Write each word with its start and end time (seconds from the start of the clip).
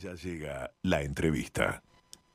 Ya 0.00 0.14
llega 0.14 0.70
la 0.82 1.02
entrevista. 1.02 1.82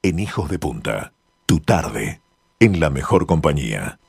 En 0.02 0.19
Hijos 0.19 0.50
de 0.50 0.60
Punta, 0.60 1.13
tu 1.46 1.61
tarde, 1.61 2.19
en 2.59 2.81
la 2.81 2.89
mejor 2.89 3.25
compañía. 3.25 3.99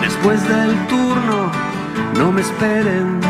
Después 0.00 0.42
del 0.48 0.86
turno, 0.86 1.52
no 2.16 2.32
me 2.32 2.40
esperen. 2.40 3.20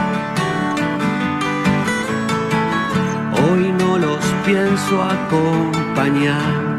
Hoy 3.33 3.73
no 3.73 3.99
los 3.99 4.25
pienso 4.47 5.03
acompañar. 5.03 6.79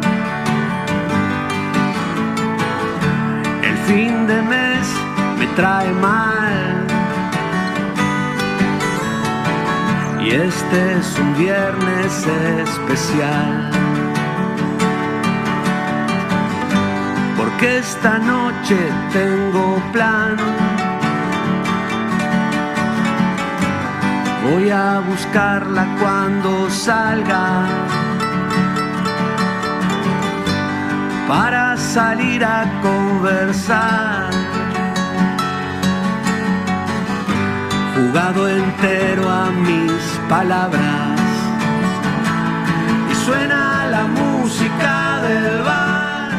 El 3.62 3.78
fin 3.80 4.25
de 4.28 4.41
mes 4.43 4.61
me 4.61 4.61
trae 5.55 5.91
mal. 5.93 6.88
Y 10.21 10.32
este 10.32 10.97
es 11.00 11.19
un 11.19 11.37
viernes 11.37 12.27
especial. 12.68 13.71
Porque 17.37 17.79
esta 17.79 18.18
noche 18.19 18.77
tengo 19.11 19.82
plan. 19.91 20.37
Voy 24.43 24.69
a 24.69 24.99
buscarla 24.99 25.86
cuando 25.99 26.69
salga. 26.69 27.65
Para 31.27 31.77
salir 31.77 32.44
a 32.44 32.66
conversar. 32.81 34.30
Jugado 38.02 38.50
entero 38.50 39.30
a 39.30 39.52
mis 39.52 39.91
palabras. 40.27 41.19
Y 43.11 43.25
suena 43.25 43.88
la 43.91 44.07
música 44.07 45.21
del 45.21 45.61
bar. 45.61 46.31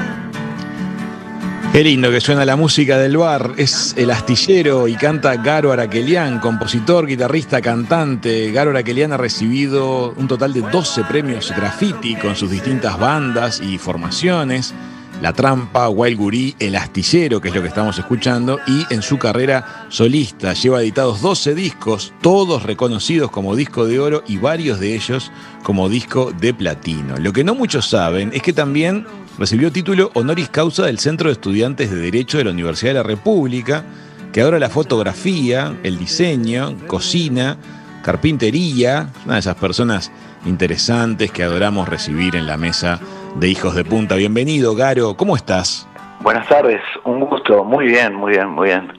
Qué 1.73 1.85
lindo 1.85 2.11
que 2.11 2.21
suena 2.21 2.45
la 2.45 2.57
música 2.57 2.99
del 2.99 3.17
bar. 3.17 3.53
Es 3.59 3.95
el 3.97 4.11
astillero 4.11 4.89
y 4.89 4.97
canta 4.97 5.37
Garo 5.37 5.71
Araquelian, 5.71 6.41
compositor, 6.41 7.07
guitarrista, 7.07 7.61
cantante. 7.63 8.51
Garo 8.51 8.71
Araquelian 8.71 9.13
ha 9.13 9.17
recibido 9.17 10.15
un 10.17 10.27
total 10.27 10.53
de 10.53 10.63
12 10.63 11.05
premios 11.05 11.53
graffiti 11.57 12.17
con 12.17 12.35
sus 12.35 12.51
distintas 12.51 12.99
bandas 12.99 13.61
y 13.61 13.79
formaciones. 13.79 14.75
La 15.23 15.33
Trampa, 15.33 15.89
Wild 15.89 16.19
Gurí, 16.19 16.57
El 16.59 16.75
Astillero, 16.75 17.41
que 17.41 17.51
es 17.51 17.55
lo 17.55 17.63
que 17.63 17.69
estamos 17.69 17.97
escuchando, 17.97 18.59
y 18.67 18.93
en 18.93 19.03
su 19.03 19.19
carrera 19.19 19.87
solista 19.89 20.53
lleva 20.53 20.83
editados 20.83 21.23
12 21.23 21.55
discos, 21.55 22.13
todos 22.21 22.65
reconocidos 22.65 23.31
como 23.31 23.55
disco 23.55 23.87
de 23.87 24.01
oro 24.01 24.25
y 24.27 24.39
varios 24.39 24.81
de 24.81 24.97
ellos 24.97 25.31
como 25.63 25.89
disco 25.89 26.33
de 26.33 26.53
platino. 26.53 27.19
Lo 27.19 27.33
que 27.33 27.45
no 27.45 27.55
muchos 27.55 27.89
saben 27.89 28.33
es 28.35 28.43
que 28.43 28.53
también 28.53 29.07
recibió 29.39 29.71
título 29.71 30.11
honoris 30.15 30.49
causa 30.49 30.87
del 30.87 30.99
Centro 30.99 31.29
de 31.29 31.35
Estudiantes 31.35 31.93
de 31.93 32.01
Derecho 32.01 32.39
de 32.39 32.45
la 32.45 32.51
Universidad 32.51 32.91
de 32.91 32.99
la 32.99 33.05
República, 33.05 33.85
que 34.33 34.41
ahora 34.41 34.59
la 34.59 34.71
fotografía, 34.71 35.79
el 35.85 35.99
diseño, 35.99 36.77
cocina, 36.89 37.59
carpintería, 38.03 39.13
una 39.25 39.35
de 39.35 39.41
esas 39.41 39.55
personas 39.55 40.11
interesantes 40.47 41.31
que 41.31 41.45
adoramos 41.45 41.89
recibir 41.89 42.35
en 42.35 42.49
la 42.49 42.57
mesa 42.57 42.99
de 43.37 43.49
Hijos 43.49 43.75
de 43.75 43.85
Punta. 43.85 44.17
Bienvenido, 44.17 44.75
Garo, 44.75 45.15
¿cómo 45.17 45.37
estás? 45.37 45.89
Buenas 46.21 46.47
tardes, 46.49 46.81
un 47.05 47.21
gusto, 47.21 47.65
muy 47.65 47.87
bien, 47.87 48.15
muy 48.15 48.33
bien, 48.33 48.49
muy 48.49 48.69
bien, 48.69 48.93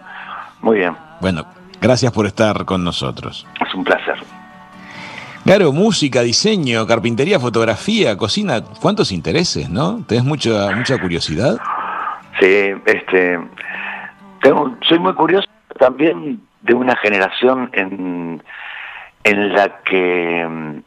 muy 0.61 0.77
bien. 0.79 0.95
Bueno, 1.21 1.45
gracias 1.81 2.11
por 2.11 2.25
estar 2.25 2.65
con 2.65 2.83
nosotros. 2.83 3.47
Es 3.65 3.73
un 3.73 3.83
placer. 3.83 4.15
Garo, 5.45 5.71
música, 5.71 6.21
diseño, 6.21 6.85
carpintería, 6.87 7.39
fotografía, 7.39 8.17
cocina, 8.17 8.61
¿cuántos 8.81 9.11
intereses, 9.11 9.69
no? 9.69 10.03
¿Tenés 10.05 10.23
mucha, 10.23 10.71
mucha 10.75 10.97
curiosidad? 10.99 11.57
Sí, 12.39 12.73
este, 12.85 13.39
tengo, 14.41 14.75
soy 14.87 14.99
muy 14.99 15.13
curioso 15.13 15.47
también 15.79 16.41
de 16.61 16.73
una 16.73 16.95
generación 16.97 17.69
en, 17.73 18.41
en 19.23 19.53
la 19.53 19.81
que 19.83 20.45
mm, 20.47 20.77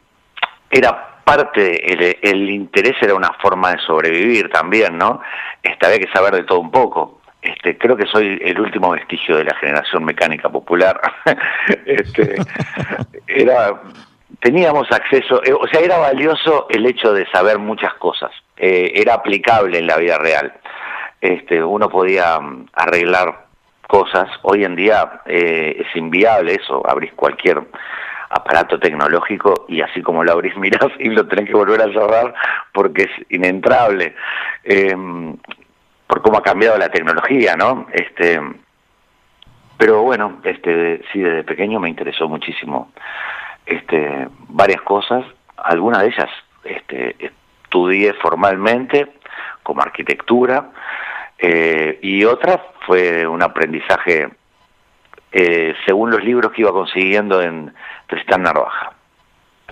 era 0.71 1.16
parte, 1.27 1.93
el, 1.93 2.17
el 2.23 2.51
interés 2.51 2.95
era 3.03 3.15
una 3.15 3.33
forma 3.43 3.73
de 3.73 3.79
sobrevivir 3.79 4.49
también, 4.49 4.97
¿no? 4.97 5.21
Este, 5.61 5.85
había 5.85 5.99
que 5.99 6.13
saber 6.13 6.35
de 6.37 6.45
todo 6.45 6.61
un 6.61 6.71
poco. 6.71 7.21
Este, 7.43 7.77
creo 7.77 7.97
que 7.97 8.07
soy 8.07 8.39
el 8.45 8.61
último 8.61 8.91
vestigio 8.91 9.37
de 9.37 9.45
la 9.45 9.57
generación 9.57 10.05
mecánica 10.05 10.49
popular. 10.49 11.01
este, 11.85 12.37
era, 13.27 13.83
teníamos 14.41 14.91
acceso, 14.93 15.43
eh, 15.45 15.53
o 15.53 15.67
sea, 15.67 15.81
era 15.81 15.99
valioso 15.99 16.69
el 16.71 16.87
hecho 16.87 17.13
de 17.13 17.27
saber 17.31 17.59
muchas 17.59 17.95
cosas. 17.95 18.31
Eh, 18.57 18.93
era 18.95 19.15
aplicable 19.15 19.79
en 19.79 19.89
la 19.89 19.97
vida 19.97 20.19
real. 20.19 20.53
Este, 21.21 21.63
uno 21.63 21.89
podía 21.89 22.39
mm, 22.39 22.69
arreglar 22.73 23.47
cosas. 23.89 24.29
Hoy 24.43 24.65
en 24.65 24.77
día 24.77 25.23
eh, 25.27 25.77
es 25.81 25.97
inviable 25.97 26.55
eso. 26.55 26.89
Abrís 26.89 27.13
cualquier 27.15 27.63
aparato 28.31 28.79
tecnológico 28.79 29.67
y 29.69 29.81
así 29.81 30.03
como 30.03 30.25
lo 30.25 30.33
abrís 30.33 30.57
mirás 30.59 30.91
y 30.99 31.09
lo 31.11 31.27
tenés 31.27 31.47
que 31.47 31.55
volver 31.55 31.81
a 31.81 31.93
cerrar 31.93 32.35
porque 32.73 33.03
es 33.05 33.11
inentrable 33.31 34.15
eh, 34.65 34.95
por 36.07 36.23
cómo 36.23 36.39
ha 36.39 36.43
cambiado 36.43 36.79
la 36.79 36.89
tecnología, 36.89 37.57
¿no? 37.57 37.87
Este, 37.93 38.41
pero 39.77 40.03
bueno, 40.03 40.41
este, 40.45 41.03
sí, 41.13 41.21
desde 41.21 41.45
pequeño 41.45 41.81
me 41.81 41.89
interesó 41.89 42.29
muchísimo 42.29 42.93
este, 43.67 44.29
varias 44.49 44.81
cosas, 44.83 45.25
algunas 45.57 46.03
de 46.03 46.09
ellas 46.09 46.31
este, 46.65 47.17
estudié 47.65 48.15
formalmente 48.15 49.09
como 49.63 49.83
arquitectura 49.83 50.71
eh, 51.39 51.99
y 52.03 52.25
otras 52.25 52.59
fue 52.87 53.27
un 53.27 53.43
aprendizaje 53.43 54.29
eh, 55.33 55.75
según 55.85 56.11
los 56.11 56.25
libros 56.25 56.53
que 56.53 56.63
iba 56.63 56.73
consiguiendo 56.73 57.43
en 57.43 57.75
Tristán 58.09 58.43
Narvaja. 58.43 58.93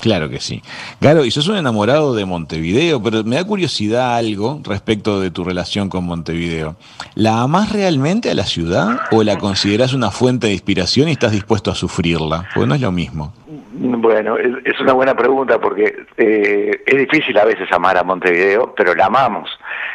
Claro 0.01 0.29
que 0.29 0.41
sí. 0.41 0.61
Garo, 1.01 1.25
y 1.25 1.31
sos 1.31 1.47
un 1.49 1.57
enamorado 1.57 2.15
de 2.15 2.25
Montevideo, 2.25 3.03
pero 3.03 3.23
me 3.23 3.37
da 3.37 3.45
curiosidad 3.45 4.17
algo 4.17 4.61
respecto 4.65 5.21
de 5.21 5.31
tu 5.31 5.45
relación 5.45 5.89
con 5.89 6.05
Montevideo. 6.05 6.77
¿La 7.15 7.43
amás 7.43 7.73
realmente 7.73 8.31
a 8.31 8.35
la 8.35 8.43
ciudad 8.43 9.03
o 9.13 9.23
la 9.23 9.39
consideras 9.39 9.95
una 9.95 10.11
fuente 10.11 10.49
de 10.49 10.53
inspiración 10.53 11.09
y 11.09 11.13
estás 11.13 11.31
dispuesto 11.31 11.71
a 11.71 11.75
sufrirla? 11.75 12.49
Porque 12.53 12.69
no 12.69 12.75
es 12.75 12.81
lo 12.81 12.91
mismo. 12.91 13.33
Bueno, 13.73 14.37
es, 14.37 14.53
es 14.65 14.81
una 14.81 14.93
buena 14.93 15.15
pregunta 15.15 15.61
porque 15.61 16.07
eh, 16.17 16.83
es 16.85 16.99
difícil 16.99 17.39
a 17.39 17.45
veces 17.45 17.71
amar 17.71 17.97
a 17.97 18.03
Montevideo, 18.03 18.75
pero 18.77 18.95
la 18.95 19.07
amamos. 19.07 19.49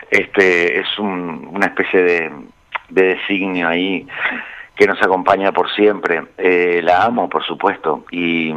Este 0.09 0.79
es 0.79 0.97
un, 0.97 1.49
una 1.51 1.67
especie 1.67 2.01
de, 2.01 2.31
de 2.89 3.03
designio 3.15 3.67
ahí 3.67 4.07
que 4.79 4.87
nos 4.87 5.01
acompaña 5.01 5.51
por 5.51 5.69
siempre. 5.73 6.23
Eh, 6.37 6.79
la 6.81 7.03
amo, 7.03 7.27
por 7.27 7.45
supuesto, 7.45 8.05
y 8.11 8.53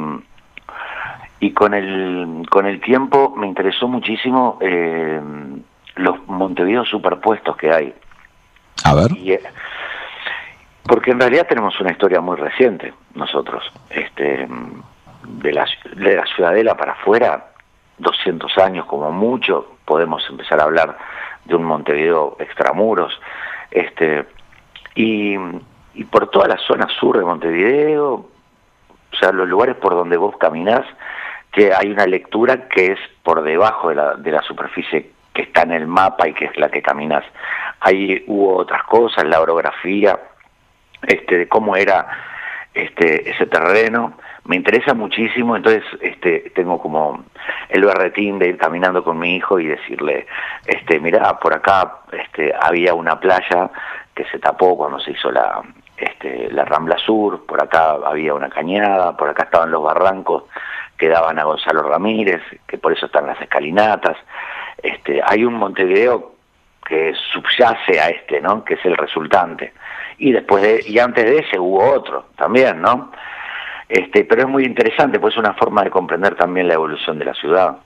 y 1.41 1.51
con 1.51 1.75
el, 1.75 2.47
con 2.49 2.67
el 2.67 2.81
tiempo 2.81 3.35
me 3.37 3.49
interesó 3.49 3.89
muchísimo 3.89 4.59
eh, 4.61 5.21
los 5.97 6.29
Montevideo 6.29 6.85
superpuestos 6.85 7.57
que 7.57 7.73
hay. 7.73 7.93
A 8.85 8.95
ver. 8.95 9.11
Y, 9.17 9.33
eh, 9.33 9.43
porque 10.85 11.11
en 11.11 11.19
realidad 11.19 11.49
tenemos 11.49 11.81
una 11.81 11.91
historia 11.91 12.21
muy 12.21 12.37
reciente 12.37 12.95
nosotros. 13.17 13.65
Este, 13.91 14.47
de, 15.27 15.53
la, 15.53 15.67
de 15.97 16.15
la 16.15 16.27
ciudadela 16.27 16.77
para 16.77 16.93
afuera, 16.93 17.49
200 17.99 18.57
años 18.59 18.87
como 18.87 19.11
mucho, 19.11 19.79
podemos 19.85 20.25
empezar 20.31 20.61
a 20.61 20.65
hablar 20.65 20.97
de 21.45 21.57
un 21.57 21.65
Montevideo 21.65 22.37
extramuros. 22.39 23.21
Este, 23.73 24.27
y, 24.95 25.37
y 25.95 26.05
por 26.05 26.31
toda 26.31 26.49
la 26.49 26.59
zona 26.59 26.89
sur 27.01 27.19
de 27.19 27.25
Montevideo, 27.25 28.13
o 29.13 29.17
sea, 29.19 29.33
los 29.33 29.49
lugares 29.49 29.77
por 29.77 29.95
donde 29.95 30.17
vos 30.17 30.37
caminás, 30.39 30.87
que 31.53 31.73
hay 31.75 31.91
una 31.91 32.07
lectura 32.07 32.69
que 32.69 32.93
es 32.93 32.99
por 33.23 33.43
debajo 33.43 33.91
de 33.91 33.95
la, 33.97 34.15
de 34.15 34.31
la 34.31 34.43
superficie 34.43 35.11
que 35.35 35.43
está 35.43 35.63
en 35.63 35.73
el 35.73 35.87
mapa 35.87 36.29
y 36.29 36.35
que 36.35 36.47
es 36.47 36.57
la 36.59 36.71
que 36.71 36.83
caminas. 36.83 37.25
Ahí 37.81 38.25
hubo 38.27 38.57
otras 38.57 38.83
cosas, 38.85 39.25
la 39.25 39.41
orografía, 39.41 40.19
este, 41.03 41.39
de 41.39 41.49
cómo 41.49 41.77
era 41.77 42.07
este, 42.75 43.31
ese 43.31 43.47
terreno. 43.47 44.15
Me 44.45 44.57
interesa 44.57 44.95
muchísimo, 44.95 45.57
entonces 45.57 45.85
este, 46.01 46.51
tengo 46.55 46.81
como 46.81 47.25
el 47.69 47.85
berretín 47.85 48.39
de 48.39 48.49
ir 48.49 48.59
caminando 48.59 49.05
con 49.05 49.19
mi 49.19 49.37
hijo 49.37 49.59
y 49.61 49.67
decirle, 49.67 50.27
este, 50.67 51.01
mira, 51.01 51.39
por 51.39 51.55
acá 51.55 52.01
este, 52.13 52.53
había 52.61 52.95
una 52.95 53.21
playa 53.21 53.71
que 54.15 54.25
se 54.25 54.39
tapó 54.39 54.77
cuando 54.77 55.01
se 55.01 55.13
hizo 55.13 55.31
la, 55.31 55.63
este, 56.03 56.51
la 56.51 56.65
Rambla 56.65 56.99
Sur, 56.99 57.47
por 57.47 57.63
acá 57.63 57.97
había 58.05 58.35
una 58.35 58.49
cañada, 58.49 59.17
por 59.17 59.29
acá 59.29 59.45
estaban 59.45 59.71
los 59.71 59.83
barrancos 59.83 60.45
que 60.99 61.09
daban 61.09 61.39
a 61.39 61.45
Gonzalo 61.45 61.83
Ramírez, 61.83 62.43
que 62.67 62.79
por 62.79 62.93
eso 62.93 63.07
están 63.07 63.27
las 63.27 63.41
escalinatas. 63.41 64.17
Este, 64.83 65.21
hay 65.25 65.45
un 65.45 65.55
Montevideo 65.55 66.33
que 66.85 67.15
subyace 67.33 68.01
a 68.01 68.09
este, 68.09 68.41
¿no? 68.41 68.65
Que 68.65 68.75
es 68.75 68.85
el 68.85 68.97
resultante. 68.97 69.73
Y 70.19 70.33
después 70.33 70.63
de, 70.63 70.85
y 70.87 70.99
antes 70.99 71.25
de 71.25 71.39
ese 71.39 71.59
hubo 71.59 71.93
otro 71.93 72.27
también, 72.37 72.81
¿no? 72.81 73.13
Este, 73.89 74.25
pero 74.25 74.43
es 74.43 74.49
muy 74.49 74.65
interesante, 74.65 75.21
pues 75.21 75.35
es 75.35 75.39
una 75.39 75.55
forma 75.55 75.85
de 75.85 75.91
comprender 75.91 76.35
también 76.35 76.67
la 76.67 76.75
evolución 76.75 77.19
de 77.19 77.27
la 77.27 77.35
ciudad. 77.35 77.77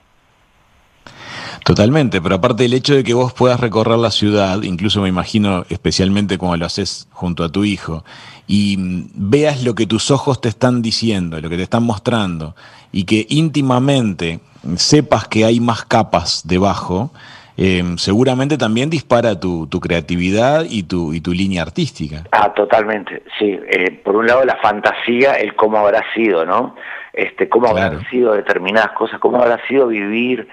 Totalmente, 1.63 2.21
pero 2.21 2.35
aparte 2.35 2.63
del 2.63 2.73
hecho 2.73 2.95
de 2.95 3.03
que 3.03 3.13
vos 3.13 3.33
puedas 3.33 3.59
recorrer 3.59 3.97
la 3.97 4.11
ciudad, 4.11 4.61
incluso 4.63 5.01
me 5.01 5.09
imagino 5.09 5.65
especialmente 5.69 6.37
como 6.37 6.55
lo 6.55 6.65
haces 6.65 7.07
junto 7.11 7.43
a 7.43 7.49
tu 7.49 7.65
hijo, 7.65 8.03
y 8.47 8.77
mm, 8.77 9.09
veas 9.13 9.63
lo 9.63 9.75
que 9.75 9.85
tus 9.85 10.11
ojos 10.11 10.41
te 10.41 10.49
están 10.49 10.81
diciendo, 10.81 11.39
lo 11.41 11.49
que 11.49 11.57
te 11.57 11.63
están 11.63 11.83
mostrando, 11.83 12.55
y 12.91 13.03
que 13.03 13.25
íntimamente 13.29 14.39
sepas 14.75 15.27
que 15.27 15.45
hay 15.45 15.59
más 15.59 15.85
capas 15.85 16.43
debajo, 16.45 17.11
eh, 17.59 17.83
seguramente 17.97 18.55
también 18.55 18.89
dispara 18.89 19.39
tu, 19.39 19.67
creatividad 19.81 20.65
y 20.69 20.83
tu, 20.83 21.13
y 21.13 21.21
tu 21.21 21.33
línea 21.33 21.63
artística. 21.63 22.23
Ah, 22.31 22.53
totalmente, 22.53 23.23
sí. 23.39 23.59
Eh, 23.67 23.99
por 24.03 24.15
un 24.15 24.27
lado 24.27 24.45
la 24.45 24.57
fantasía, 24.57 25.33
el 25.33 25.55
cómo 25.55 25.79
habrá 25.79 26.03
sido, 26.13 26.45
¿no? 26.45 26.75
Este, 27.13 27.49
cómo 27.49 27.67
habrán 27.67 28.07
sido 28.11 28.33
determinadas 28.33 28.91
cosas, 28.91 29.19
cómo 29.19 29.41
habrá 29.41 29.59
sido 29.67 29.87
vivir, 29.87 30.47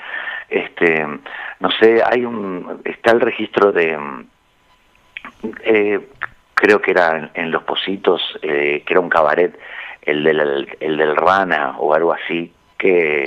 este, 0.49 1.07
no 1.61 1.71
sé, 1.79 2.03
hay 2.05 2.25
un, 2.25 2.81
está 2.85 3.13
el 3.13 3.21
registro 3.21 3.73
de, 3.73 3.99
eh, 5.65 6.01
creo 6.55 6.81
que 6.81 6.91
era 6.91 7.31
en, 7.35 7.51
Los 7.51 7.65
Positos, 7.65 8.21
que 8.41 8.85
era 8.87 9.01
un 9.01 9.09
cabaret, 9.09 9.59
el 10.03 10.23
del, 10.23 10.69
el 10.81 10.97
del 10.97 11.17
Rana 11.17 11.77
o 11.79 11.95
algo 11.95 12.13
así, 12.13 12.53
que 12.79 13.25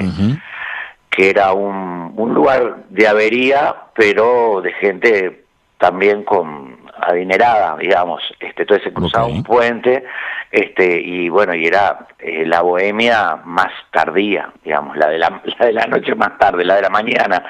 que 1.17 1.31
era 1.31 1.51
un, 1.51 2.13
un 2.15 2.35
lugar 2.35 2.83
de 2.89 3.07
avería, 3.07 3.75
pero 3.95 4.61
de 4.61 4.71
gente 4.73 5.45
también 5.79 6.23
con 6.23 6.76
adinerada, 7.01 7.77
digamos. 7.77 8.21
Este, 8.39 8.63
entonces 8.63 8.83
se 8.85 8.93
cruzaba 8.93 9.25
un 9.25 9.43
puente, 9.43 10.03
este, 10.51 11.01
y 11.01 11.29
bueno, 11.29 11.53
y 11.53 11.65
era 11.65 12.07
eh, 12.19 12.45
la 12.45 12.61
bohemia 12.61 13.37
más 13.45 13.71
tardía, 13.91 14.51
digamos, 14.63 14.97
la 14.97 15.07
de 15.09 15.17
la, 15.17 15.41
la 15.59 15.65
de 15.65 15.73
la 15.73 15.87
noche 15.87 16.15
más 16.15 16.37
tarde, 16.37 16.65
la 16.65 16.75
de 16.75 16.81
la 16.81 16.89
mañana. 16.89 17.43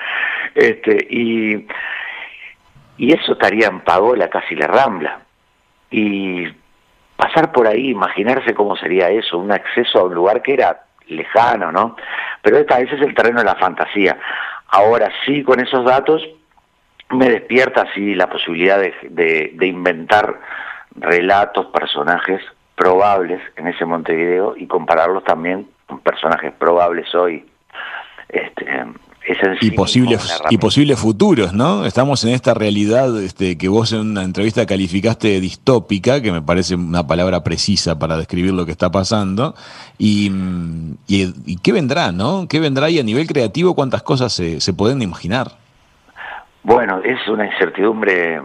Este, 0.53 1.07
y, 1.09 1.67
y 2.97 3.13
eso 3.13 3.33
estaría 3.33 3.67
en 3.67 3.81
Pagola, 3.81 4.29
casi 4.29 4.55
la 4.55 4.67
Rambla. 4.67 5.19
Y 5.89 6.47
pasar 7.15 7.51
por 7.51 7.67
ahí, 7.67 7.89
imaginarse 7.89 8.53
cómo 8.53 8.75
sería 8.75 9.09
eso, 9.09 9.37
un 9.37 9.51
acceso 9.51 9.99
a 9.99 10.03
un 10.03 10.13
lugar 10.13 10.41
que 10.41 10.53
era 10.53 10.83
lejano, 11.07 11.71
¿no? 11.71 11.95
Pero 12.41 12.57
esta, 12.57 12.79
ese 12.79 12.95
es 12.95 13.01
el 13.01 13.15
terreno 13.15 13.39
de 13.39 13.45
la 13.45 13.55
fantasía. 13.55 14.17
Ahora 14.69 15.09
sí, 15.25 15.43
con 15.43 15.59
esos 15.59 15.85
datos 15.85 16.21
me 17.09 17.29
despierta 17.29 17.83
así 17.83 18.15
la 18.15 18.29
posibilidad 18.29 18.79
de, 18.79 19.51
de, 19.53 19.67
inventar 19.67 20.39
relatos, 20.95 21.67
personajes 21.67 22.41
probables 22.75 23.41
en 23.55 23.67
ese 23.67 23.85
Montevideo 23.85 24.55
y 24.57 24.67
compararlos 24.67 25.23
también 25.23 25.67
con 25.85 25.99
personajes 25.99 26.53
probables 26.53 27.13
hoy. 27.15 27.45
Este, 28.29 28.65
y 29.61 29.71
posibles 29.71 30.41
y 30.49 30.57
posibles 30.57 30.99
futuros, 30.99 31.53
¿no? 31.53 31.85
Estamos 31.85 32.23
en 32.23 32.31
esta 32.31 32.53
realidad 32.53 33.21
este, 33.21 33.57
que 33.57 33.67
vos 33.67 33.91
en 33.91 33.99
una 33.99 34.23
entrevista 34.23 34.65
calificaste 34.65 35.41
distópica, 35.41 36.21
que 36.21 36.31
me 36.31 36.41
parece 36.41 36.75
una 36.75 37.05
palabra 37.07 37.43
precisa 37.43 37.99
para 37.99 38.17
describir 38.17 38.53
lo 38.53 38.65
que 38.65 38.71
está 38.71 38.89
pasando. 38.89 39.53
Y, 39.97 40.31
y, 41.07 41.57
qué 41.57 41.73
vendrá, 41.73 42.11
¿no? 42.11 42.47
¿Qué 42.47 42.59
vendrá 42.59 42.89
y 42.89 42.99
a 42.99 43.03
nivel 43.03 43.27
creativo 43.27 43.75
cuántas 43.75 44.01
cosas 44.01 44.31
se, 44.31 44.61
se 44.61 44.73
pueden 44.73 45.01
imaginar? 45.01 45.57
Bueno, 46.67 46.99
es 47.01 47.25
una 47.29 47.45
incertidumbre 47.45 48.41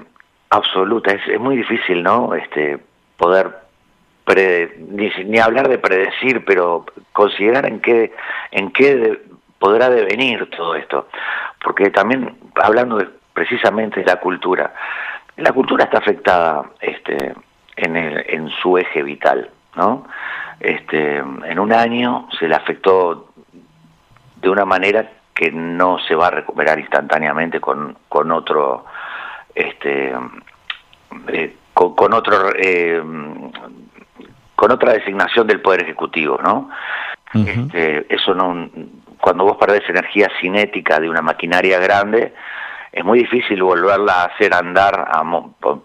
absoluta, 0.49 1.11
es, 1.11 1.27
es 1.27 1.41
muy 1.41 1.57
difícil, 1.57 2.05
¿no? 2.05 2.35
Este, 2.35 2.79
poder 3.17 3.63
ni, 5.27 5.41
hablar 5.41 5.69
de 5.69 5.79
predecir, 5.79 6.45
pero 6.45 6.87
considerar 7.13 7.67
en 7.67 7.81
qué, 7.81 8.13
en 8.53 8.71
qué 8.71 9.23
podrá 9.59 9.91
devenir 9.91 10.49
todo 10.51 10.77
esto. 10.77 11.09
Porque 11.65 11.91
también, 11.91 12.37
hablando 12.63 12.99
de, 12.99 13.09
precisamente 13.33 13.99
de 13.99 14.07
la 14.07 14.21
cultura, 14.21 14.73
la 15.39 15.51
cultura 15.51 15.87
está 15.87 15.99
afectada 15.99 16.71
este, 16.81 17.35
en, 17.75 17.97
el, 17.97 18.25
en 18.29 18.51
su 18.51 18.79
eje 18.79 19.03
vital, 19.03 19.51
¿no? 19.75 20.07
Este, 20.61 21.17
en 21.17 21.59
un 21.59 21.73
año 21.73 22.29
se 22.39 22.47
le 22.47 22.55
afectó 22.55 23.33
de 24.37 24.49
una 24.49 24.65
manera 24.65 25.11
que 25.35 25.51
no 25.51 25.99
se 26.07 26.15
va 26.15 26.29
a 26.29 26.31
recuperar 26.31 26.79
instantáneamente 26.79 27.61
con, 27.61 27.97
con 28.09 28.31
otro 28.33 28.85
este 29.55 30.13
eh, 31.29 31.57
con, 31.75 32.13
otro 32.13 32.53
eh, 32.55 33.03
con 34.55 34.71
otra 34.71 34.93
designación 34.93 35.47
del 35.47 35.61
poder 35.61 35.83
ejecutivo 35.83 36.39
no 36.43 36.71
este, 37.35 38.15
eso 38.15 38.35
no 38.35 38.69
cuando 39.23 39.45
vos 39.45 39.57
perdés 39.57 39.89
energía 39.89 40.29
cinética 40.41 40.99
de 40.99 41.09
una 41.09 41.23
maquinaria 41.23 41.79
grande, 41.79 42.35
es 42.91 43.05
muy 43.05 43.21
difícil 43.21 43.63
volverla 43.63 44.15
a 44.15 44.25
hacer 44.25 44.53
andar, 44.53 44.99
a 44.99 45.23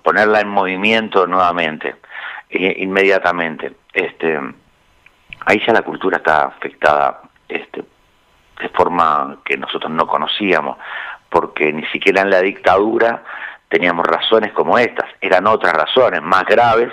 ponerla 0.04 0.42
en 0.42 0.50
movimiento 0.50 1.28
nuevamente, 1.28 1.98
inmediatamente. 2.50 3.74
Este, 3.94 4.40
ahí 5.46 5.62
ya 5.66 5.72
la 5.72 5.84
cultura 5.84 6.18
está 6.18 6.46
afectada 6.46 7.22
este, 7.48 7.84
de 8.60 8.70
forma 8.70 9.38
que 9.46 9.58
nosotros 9.58 9.92
no 9.92 10.08
conocíamos, 10.08 10.78
porque 11.30 11.72
ni 11.72 11.86
siquiera 11.88 12.22
en 12.22 12.30
la 12.30 12.42
dictadura 12.42 13.24
teníamos 13.70 14.06
razones 14.06 14.54
como 14.54 14.78
estas, 14.78 15.10
eran 15.22 15.46
otras 15.48 15.74
razones 15.74 16.22
más 16.22 16.46
graves 16.46 16.92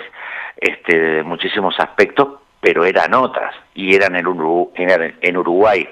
este, 0.57 0.99
de 0.99 1.23
muchísimos 1.23 1.79
aspectos, 1.79 2.39
pero 2.59 2.83
eran 2.85 3.13
otras, 3.13 3.55
y 3.73 3.95
eran 3.95 4.15
en, 4.15 4.25
en 5.21 5.37
Uruguay 5.37 5.87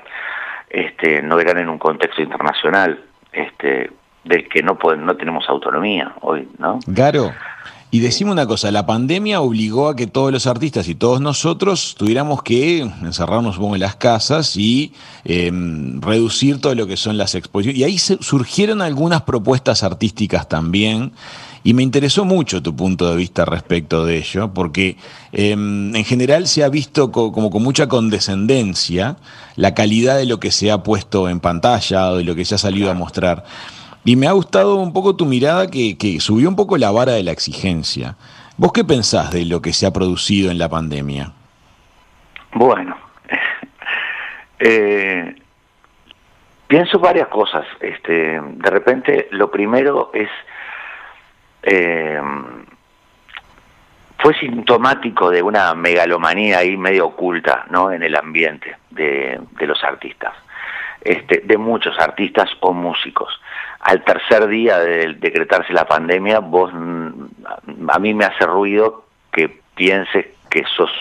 este, 0.74 1.22
no 1.22 1.40
eran 1.40 1.60
en 1.60 1.70
un 1.70 1.78
contexto 1.78 2.22
internacional, 2.22 3.00
este, 3.32 3.92
del 4.24 4.50
que 4.50 4.64
no, 4.64 4.78
no 4.98 5.16
tenemos 5.16 5.48
autonomía 5.48 6.14
hoy, 6.22 6.50
¿no? 6.58 6.80
Claro. 6.94 7.32
Y 7.94 8.00
decime 8.00 8.32
una 8.32 8.48
cosa, 8.48 8.72
la 8.72 8.88
pandemia 8.88 9.40
obligó 9.40 9.88
a 9.88 9.96
que 9.96 10.08
todos 10.08 10.32
los 10.32 10.48
artistas 10.48 10.88
y 10.88 10.96
todos 10.96 11.22
nosotros 11.22 11.94
tuviéramos 11.96 12.42
que 12.42 12.80
encerrarnos 12.80 13.58
en 13.60 13.80
las 13.80 13.98
casas 13.98 14.58
y 14.58 14.94
em, 15.26 16.02
reducir 16.02 16.60
todo 16.60 16.74
lo 16.74 16.88
que 16.88 16.98
son 16.98 17.20
las 17.20 17.36
exposiciones. 17.36 17.80
Y 17.80 17.84
ahí 17.84 18.00
surgieron 18.00 18.82
algunas 18.82 19.22
propuestas 19.22 19.84
artísticas 19.84 20.50
también 20.50 21.12
y 21.64 21.76
me 21.76 21.84
interesó 21.84 22.26
mucho 22.26 22.64
tu 22.64 22.76
punto 22.76 23.12
de 23.12 23.16
vista 23.16 23.46
respecto 23.46 24.08
de 24.08 24.18
ello, 24.18 24.52
porque 24.56 24.98
em, 25.32 25.96
en 25.96 26.04
general 26.04 26.48
se 26.48 26.64
ha 26.64 26.70
visto 26.70 27.12
como 27.12 27.52
con 27.52 27.62
mucha 27.62 27.88
condescendencia 27.88 29.18
la 29.56 29.76
calidad 29.76 30.18
de 30.18 30.26
lo 30.26 30.40
que 30.40 30.50
se 30.50 30.72
ha 30.72 30.82
puesto 30.82 31.30
en 31.30 31.40
pantalla 31.40 32.10
o 32.10 32.18
de 32.18 32.24
lo 32.24 32.34
que 32.34 32.44
se 32.44 32.56
ha 32.56 32.58
salido 32.58 32.90
a 32.90 32.96
mostrar. 32.96 33.46
Y 34.06 34.16
me 34.16 34.28
ha 34.28 34.32
gustado 34.34 34.76
un 34.76 34.94
poco 34.94 35.16
tu 35.16 35.26
mirada 35.26 35.68
que, 35.68 36.18
subió 36.20 36.50
un 36.50 36.56
poco 36.56 36.78
la 36.78 36.92
vara 36.92 37.14
de 37.14 37.24
la 37.24 37.32
exigencia. 37.32 38.16
¿Vos 38.58 38.72
qué 38.74 38.84
pensás 38.84 39.32
de 39.32 39.46
lo 39.46 39.62
que 39.62 39.74
se 39.74 39.86
ha 39.86 39.92
producido 39.92 40.52
en 40.52 40.58
la 40.58 40.70
pandemia? 40.70 41.32
Bueno, 42.54 42.98
eh, 44.60 45.36
pienso 46.68 47.00
varias 47.00 47.30
cosas. 47.30 47.66
Este, 47.80 48.40
de 48.42 48.70
repente, 48.70 49.28
lo 49.32 49.50
primero 49.50 50.12
es 50.14 50.30
eh, 51.64 52.22
fue 54.24 54.34
sintomático 54.36 55.30
de 55.30 55.44
una 55.44 55.74
megalomanía 55.76 56.60
ahí 56.60 56.78
medio 56.78 57.08
oculta 57.08 57.66
¿no? 57.70 57.92
en 57.92 58.04
el 58.04 58.16
ambiente 58.16 58.78
de, 58.90 59.42
los 59.60 59.84
artistas, 59.84 60.34
este, 61.04 61.42
de 61.44 61.58
muchos 61.58 62.00
artistas 62.00 62.50
o 62.62 62.74
músicos. 62.74 63.40
Al 63.82 64.04
tercer 64.04 64.48
día 64.48 64.80
de 64.80 65.14
decretarse 65.16 65.74
la 65.74 65.86
pandemia, 65.86 66.40
vos 66.40 66.72
a 66.74 68.00
mí 68.00 68.14
me 68.14 68.26
hace 68.26 68.46
ruido 68.46 69.06
que 69.32 69.60
pienses 69.76 70.28
que 70.50 70.64
sos 70.76 70.92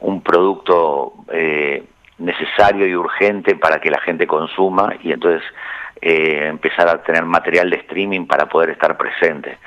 un 0.00 0.22
producto 0.22 1.14
eh, 1.32 1.82
necesario 2.18 2.86
y 2.86 2.94
urgente 2.94 3.56
para 3.56 3.80
que 3.80 3.90
la 3.90 4.00
gente 4.00 4.26
consuma 4.26 4.94
y 5.02 5.12
entonces 5.12 5.42
eh, 6.00 6.46
empezar 6.46 6.88
a 6.88 7.02
tener 7.02 7.24
material 7.24 7.70
de 7.70 7.76
streaming 7.78 8.26
para 8.26 8.46
poder 8.46 8.70
estar 8.70 8.96
presente. 8.96 9.58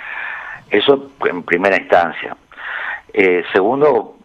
Eso 0.69 1.12
en 1.25 1.43
primera 1.43 1.77
instancia. 1.77 2.38
Eh, 3.13 3.43
segundo, 3.51 4.17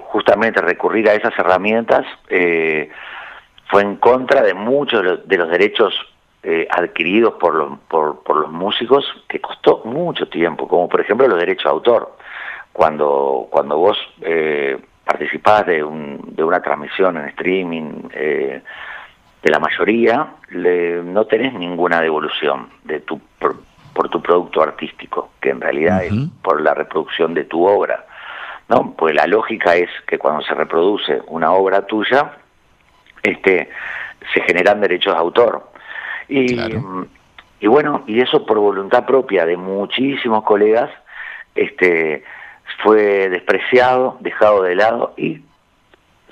justamente 0.00 0.60
recurrir 0.60 1.08
a 1.08 1.14
esas 1.14 1.38
herramientas 1.38 2.04
eh, 2.28 2.90
fue 3.70 3.82
en 3.82 3.96
contra 3.96 4.42
de 4.42 4.54
muchos 4.54 5.26
de 5.26 5.36
los 5.36 5.50
derechos 5.50 5.94
adquiridos 6.70 7.34
por 7.34 7.54
los, 7.54 7.78
por, 7.80 8.22
por, 8.22 8.36
los 8.36 8.50
músicos, 8.50 9.04
que 9.28 9.40
costó 9.40 9.82
mucho 9.84 10.26
tiempo, 10.28 10.66
como 10.66 10.88
por 10.88 11.00
ejemplo 11.00 11.28
los 11.28 11.38
derechos 11.38 11.64
de 11.64 11.70
autor. 11.70 12.16
Cuando, 12.72 13.46
cuando 13.50 13.76
vos 13.76 13.98
participás 15.04 15.66
de, 15.66 15.84
un, 15.84 16.34
de 16.34 16.42
una 16.42 16.62
transmisión 16.62 17.18
en 17.18 17.26
streaming, 17.26 18.08
de 18.08 19.50
la 19.50 19.58
mayoría, 19.58 20.34
no 21.04 21.26
tenés 21.26 21.52
ninguna 21.52 22.00
devolución 22.00 22.68
de 22.84 23.00
tu 23.00 23.20
por 23.92 24.08
tu 24.08 24.22
producto 24.22 24.62
artístico, 24.62 25.30
que 25.40 25.50
en 25.50 25.60
realidad 25.60 26.04
es 26.04 26.12
por 26.42 26.60
la 26.60 26.74
reproducción 26.74 27.34
de 27.34 27.44
tu 27.44 27.66
obra. 27.66 28.06
¿no? 28.68 28.94
Pues 28.96 29.14
la 29.14 29.26
lógica 29.26 29.74
es 29.74 29.90
que 30.06 30.18
cuando 30.18 30.42
se 30.42 30.54
reproduce 30.54 31.20
una 31.26 31.52
obra 31.52 31.86
tuya, 31.86 32.32
este, 33.22 33.68
se 34.32 34.40
generan 34.42 34.80
derechos 34.80 35.14
de 35.14 35.20
autor. 35.20 35.70
Y, 36.28 36.56
y 37.60 37.66
bueno, 37.66 38.04
y 38.06 38.20
eso 38.20 38.46
por 38.46 38.58
voluntad 38.58 39.04
propia 39.04 39.44
de 39.44 39.56
muchísimos 39.56 40.44
colegas, 40.44 40.90
este, 41.54 42.24
fue 42.82 43.28
despreciado, 43.28 44.16
dejado 44.20 44.62
de 44.62 44.74
lado 44.74 45.14
y 45.16 45.42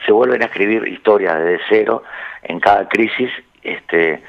se 0.07 0.12
vuelven 0.12 0.42
a 0.42 0.47
escribir 0.47 0.87
historias 0.87 1.38
desde 1.38 1.61
cero 1.68 2.02
en 2.42 2.61
cada 2.61 2.88
crisis, 2.88 3.30
este, 3.62 4.23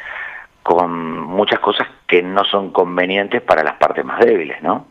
con 0.63 1.19
muchas 1.19 1.59
cosas 1.59 1.87
que 2.07 2.21
no 2.23 2.43
son 2.43 2.71
convenientes 2.71 3.41
para 3.41 3.63
las 3.63 3.75
partes 3.75 4.03
más 4.03 4.19
débiles, 4.19 4.61
¿no? 4.63 4.87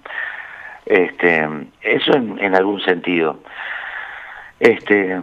Este, 0.86 1.46
eso 1.82 2.12
en, 2.14 2.38
en 2.38 2.54
algún 2.54 2.80
sentido. 2.80 3.40
Este, 4.60 5.20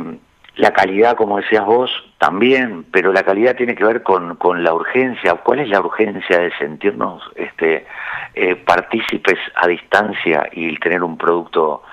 la 0.55 0.71
calidad, 0.71 1.15
como 1.15 1.37
decías 1.37 1.65
vos, 1.65 1.91
también, 2.17 2.85
pero 2.91 3.11
la 3.11 3.23
calidad 3.23 3.55
tiene 3.55 3.75
que 3.75 3.83
ver 3.83 4.03
con, 4.03 4.35
con 4.37 4.63
la 4.63 4.73
urgencia. 4.73 5.35
¿Cuál 5.35 5.59
es 5.59 5.69
la 5.69 5.81
urgencia 5.81 6.39
de 6.39 6.51
sentirnos 6.57 7.23
este, 7.35 7.85
eh, 8.33 8.55
partícipes 8.55 9.39
a 9.55 9.67
distancia 9.67 10.47
y 10.53 10.77
tener 10.77 11.03
un 11.03 11.17
producto 11.17 11.83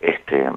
este, 0.00 0.48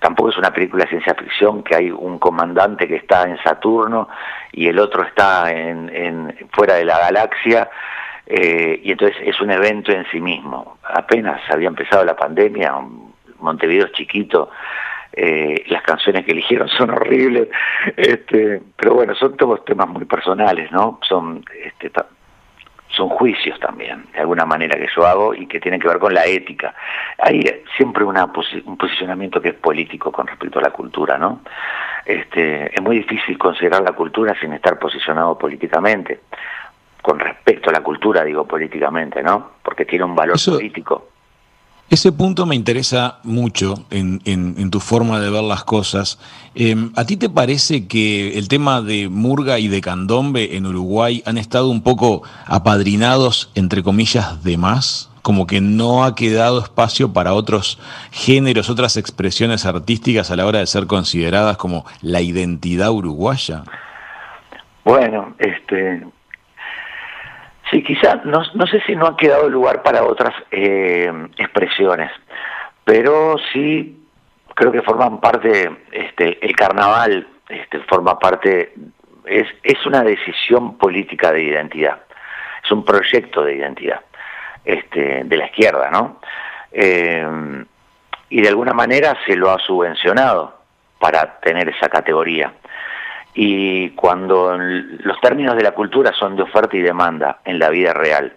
tampoco 0.00 0.30
es 0.30 0.38
una 0.38 0.52
película 0.52 0.84
de 0.84 0.90
ciencia 0.90 1.14
ficción 1.14 1.62
que 1.62 1.74
hay 1.74 1.90
un 1.90 2.18
comandante 2.18 2.88
que 2.88 2.96
está 2.96 3.24
en 3.24 3.36
Saturno 3.42 4.08
y 4.52 4.68
el 4.68 4.78
otro 4.78 5.02
está 5.02 5.50
en, 5.50 5.90
en 5.94 6.48
fuera 6.52 6.74
de 6.74 6.84
la 6.84 6.98
galaxia 6.98 7.68
eh, 8.26 8.80
y 8.82 8.92
entonces 8.92 9.16
es 9.22 9.40
un 9.40 9.50
evento 9.50 9.92
en 9.92 10.04
sí 10.10 10.20
mismo. 10.20 10.78
Apenas 10.82 11.40
había 11.50 11.68
empezado 11.68 12.04
la 12.04 12.16
pandemia, 12.16 12.74
Montevideo 13.38 13.86
es 13.86 13.92
chiquito, 13.92 14.50
eh, 15.16 15.64
las 15.68 15.82
canciones 15.82 16.26
que 16.26 16.32
eligieron 16.32 16.68
son 16.68 16.90
horribles, 16.90 17.48
este, 17.96 18.60
pero 18.76 18.94
bueno, 18.94 19.14
son 19.14 19.36
todos 19.36 19.64
temas 19.64 19.88
muy 19.88 20.04
personales, 20.04 20.70
¿no? 20.70 21.00
Son 21.08 21.42
este, 21.64 21.90
son 22.88 23.08
juicios 23.08 23.58
también, 23.60 24.04
de 24.12 24.20
alguna 24.20 24.44
manera 24.44 24.78
que 24.78 24.88
yo 24.94 25.06
hago 25.06 25.34
y 25.34 25.46
que 25.46 25.60
tienen 25.60 25.80
que 25.80 25.88
ver 25.88 25.98
con 25.98 26.14
la 26.14 26.24
ética. 26.24 26.74
Hay 27.18 27.42
siempre 27.76 28.04
una 28.04 28.24
un 28.24 28.76
posicionamiento 28.76 29.40
que 29.40 29.50
es 29.50 29.54
político 29.54 30.12
con 30.12 30.26
respecto 30.26 30.58
a 30.58 30.62
la 30.62 30.70
cultura, 30.70 31.18
¿no? 31.18 31.40
Este, 32.04 32.74
es 32.74 32.82
muy 32.82 32.98
difícil 32.98 33.36
considerar 33.36 33.82
la 33.82 33.92
cultura 33.92 34.34
sin 34.40 34.52
estar 34.52 34.78
posicionado 34.78 35.36
políticamente. 35.36 36.20
Con 37.02 37.18
respecto 37.18 37.70
a 37.70 37.72
la 37.72 37.80
cultura, 37.80 38.24
digo 38.24 38.46
políticamente, 38.46 39.22
¿no? 39.22 39.52
Porque 39.62 39.84
tiene 39.84 40.04
un 40.04 40.14
valor 40.14 40.36
político. 40.44 41.08
Ese 41.88 42.10
punto 42.10 42.46
me 42.46 42.56
interesa 42.56 43.20
mucho 43.22 43.86
en, 43.90 44.70
tu 44.70 44.80
forma 44.80 45.20
de 45.20 45.30
ver 45.30 45.44
las 45.44 45.62
cosas. 45.62 46.18
Em, 46.56 46.90
¿A 46.96 47.04
ti 47.04 47.16
te 47.16 47.30
parece 47.30 47.86
que 47.86 48.36
el 48.36 48.48
tema 48.48 48.82
de 48.82 49.08
Murga 49.08 49.60
y 49.60 49.68
de 49.68 49.80
Candombe 49.80 50.56
en 50.56 50.66
Uruguay 50.66 51.22
han 51.26 51.38
estado 51.38 51.68
un 51.68 51.82
poco 51.82 52.24
apadrinados, 52.44 53.52
entre 53.54 53.84
comillas, 53.84 54.42
de 54.42 54.56
más? 54.56 55.10
Como 55.22 55.46
que 55.46 55.60
no 55.60 56.04
ha 56.04 56.16
quedado 56.16 56.58
espacio 56.58 57.12
para 57.12 57.34
otros 57.34 57.78
géneros, 58.10 58.68
otras 58.68 58.96
expresiones 58.96 59.64
artísticas 59.64 60.32
a 60.32 60.36
la 60.36 60.44
hora 60.44 60.58
de 60.58 60.66
ser 60.66 60.88
consideradas 60.88 61.56
como 61.56 61.86
la 62.02 62.20
identidad 62.20 62.90
uruguaya. 62.90 63.62
Bueno, 64.84 65.34
este, 65.38 66.04
Sí, 67.70 67.82
quizá, 67.82 68.20
no, 68.24 68.42
no 68.54 68.66
sé 68.66 68.80
si 68.86 68.94
no 68.94 69.06
ha 69.06 69.16
quedado 69.16 69.48
lugar 69.48 69.82
para 69.82 70.04
otras 70.04 70.34
eh, 70.52 71.10
expresiones, 71.36 72.12
pero 72.84 73.36
sí 73.52 74.04
creo 74.54 74.70
que 74.70 74.82
forman 74.82 75.20
parte, 75.20 75.70
este, 75.90 76.44
el 76.44 76.54
carnaval 76.54 77.26
este, 77.48 77.80
forma 77.80 78.18
parte, 78.18 78.72
es, 79.24 79.48
es 79.62 79.84
una 79.84 80.02
decisión 80.02 80.78
política 80.78 81.32
de 81.32 81.42
identidad, 81.42 81.98
es 82.64 82.70
un 82.70 82.84
proyecto 82.84 83.42
de 83.42 83.56
identidad 83.56 84.00
este, 84.64 85.24
de 85.24 85.36
la 85.36 85.46
izquierda, 85.46 85.90
¿no? 85.90 86.20
Eh, 86.70 87.64
y 88.28 88.40
de 88.40 88.48
alguna 88.48 88.72
manera 88.72 89.16
se 89.26 89.36
lo 89.36 89.50
ha 89.50 89.58
subvencionado 89.58 90.56
para 90.98 91.38
tener 91.40 91.68
esa 91.68 91.88
categoría 91.88 92.52
y 93.38 93.90
cuando 93.90 94.56
los 94.56 95.20
términos 95.20 95.56
de 95.56 95.62
la 95.62 95.72
cultura 95.72 96.12
son 96.14 96.36
de 96.36 96.42
oferta 96.42 96.74
y 96.74 96.80
demanda 96.80 97.40
en 97.44 97.58
la 97.58 97.68
vida 97.68 97.92
real 97.92 98.34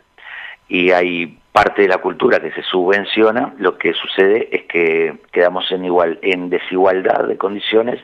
y 0.68 0.92
hay 0.92 1.40
parte 1.54 1.84
de 1.84 1.88
la 1.88 2.00
cultura 2.00 2.42
que 2.42 2.52
se 2.52 2.62
subvenciona, 2.64 3.54
lo 3.60 3.78
que 3.78 3.94
sucede 3.94 4.50
es 4.52 4.64
que 4.64 5.18
quedamos 5.32 5.72
en 5.72 5.86
igual 5.86 6.20
en 6.22 6.50
desigualdad 6.50 7.24
de 7.28 7.38
condiciones 7.38 8.00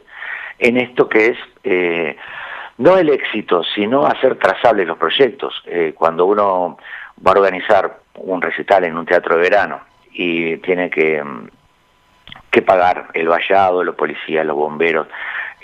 en 0.58 0.78
esto 0.78 1.10
que 1.10 1.28
es 1.28 1.38
eh, 1.66 2.16
no 2.78 2.98
el 2.98 3.10
éxito, 3.10 3.62
sino 3.76 4.06
hacer 4.06 4.38
trazables 4.38 4.88
los 4.88 4.98
proyectos. 4.98 5.54
Eh, 5.66 5.94
cuando 5.96 6.26
uno 6.26 6.78
va 7.26 7.32
a 7.32 7.36
organizar 7.36 8.00
un 8.16 8.42
recital 8.42 8.86
en 8.86 8.98
un 8.98 9.06
teatro 9.06 9.36
de 9.36 9.42
verano 9.42 9.82
y 10.14 10.58
tiene 10.58 10.90
que, 10.90 11.22
que 12.50 12.62
pagar 12.62 13.10
el 13.14 13.28
vallado, 13.28 13.84
los 13.84 13.96
policías, 13.96 14.46
los 14.46 14.56
bomberos, 14.56 15.08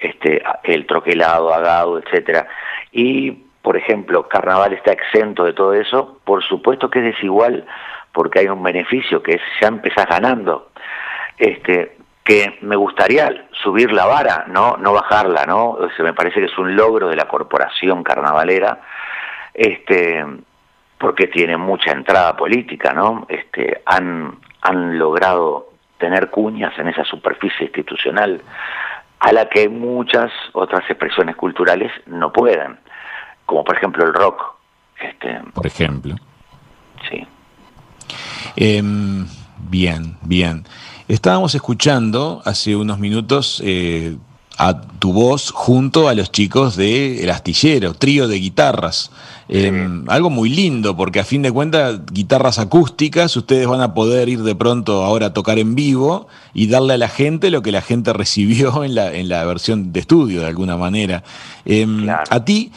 este, 0.02 0.42
el 0.64 0.86
troquelado, 0.88 1.54
agado, 1.54 2.00
etcétera. 2.00 2.48
Y, 2.92 3.32
por 3.62 3.78
ejemplo, 3.78 4.28
Carnaval 4.28 4.74
está 4.74 4.92
exento 4.92 5.44
de 5.44 5.54
todo 5.54 5.74
eso, 5.74 6.20
por 6.26 6.44
supuesto 6.44 6.90
que 6.90 7.00
es 7.00 7.16
desigual 7.16 7.66
porque 8.12 8.40
hay 8.40 8.48
un 8.48 8.62
beneficio 8.62 9.24
que 9.24 9.36
es 9.36 9.42
ya 9.62 9.68
empezás 9.68 10.06
ganando. 10.08 10.72
Este, 11.38 11.98
que 12.24 12.58
me 12.62 12.76
gustaría 12.76 13.48
subir 13.64 13.92
la 13.92 14.06
vara, 14.06 14.46
no, 14.48 14.78
no 14.78 14.94
bajarla, 14.94 15.46
¿no? 15.46 15.78
me 16.00 16.14
parece 16.14 16.40
que 16.40 16.46
es 16.46 16.58
un 16.58 16.76
logro 16.76 17.08
de 17.10 17.16
la 17.16 17.28
corporación 17.28 18.04
carnavalera, 18.04 18.82
este, 19.54 20.24
porque 21.00 21.28
tiene 21.28 21.58
mucha 21.58 21.92
entrada 21.92 22.36
política, 22.38 22.94
¿no? 22.94 23.26
Este, 23.28 23.82
han 23.86 24.40
logrado 25.00 25.72
tener 25.98 26.30
cuñas 26.30 26.78
en 26.78 26.90
esa 26.90 27.06
superficie 27.06 27.66
institucional 27.68 28.42
a 29.22 29.32
la 29.32 29.48
que 29.48 29.70
muchas 29.70 30.32
otras 30.54 30.82
expresiones 30.90 31.36
culturales 31.36 31.92
no 32.08 32.34
pueden, 32.34 32.80
como 33.46 33.64
por 33.64 33.78
ejemplo 33.78 34.04
el 34.04 34.14
rock. 34.14 34.42
Este, 35.00 35.40
por 35.54 35.66
ejemplo. 35.66 36.16
Sí. 37.10 37.26
Em, 38.56 39.28
bien, 39.70 40.18
bien. 40.24 40.66
Estábamos 41.08 41.54
escuchando 41.54 42.42
hace 42.46 42.76
unos 42.76 42.98
minutos 42.98 43.62
eh, 43.64 44.18
a 44.58 44.82
tu 44.82 45.14
voz 45.14 45.52
junto 45.52 46.08
a 46.08 46.14
los 46.14 46.32
chicos 46.32 46.76
de 46.76 47.24
El 47.24 47.30
Astillero, 47.30 47.94
trío 47.94 48.28
de 48.28 48.38
guitarras. 48.38 49.12
Em, 49.50 50.06
algo 50.08 50.30
muy 50.30 50.50
lindo, 50.50 50.96
porque 50.96 51.20
a 51.20 51.26
fin 51.26 51.42
de 51.42 51.52
cuentas, 51.52 52.00
guitarras 52.12 52.60
acústicas, 52.60 53.36
ustedes 53.36 53.68
van 53.68 53.82
a 53.82 53.94
poder 53.94 54.30
ir 54.30 54.44
de 54.44 54.56
pronto 54.56 55.04
ahora 55.04 55.28
a 55.28 55.34
tocar 55.34 55.60
en 55.60 55.76
vivo 55.76 56.28
y 56.54 56.68
darle 56.68 56.94
a 56.94 56.98
la 56.98 57.10
gente 57.10 57.50
lo 57.50 57.62
que 57.62 57.72
la 57.72 57.82
gente 57.82 58.14
recibió 58.14 58.84
en 58.84 58.96
la, 58.96 59.14
en 59.14 59.30
la 59.30 59.44
versión 59.46 59.92
de 59.92 60.00
estudio, 60.00 60.42
de 60.42 60.48
alguna 60.48 60.78
manera. 60.78 61.24
Em, 61.66 62.08
a 62.10 62.46
ti, 62.46 62.72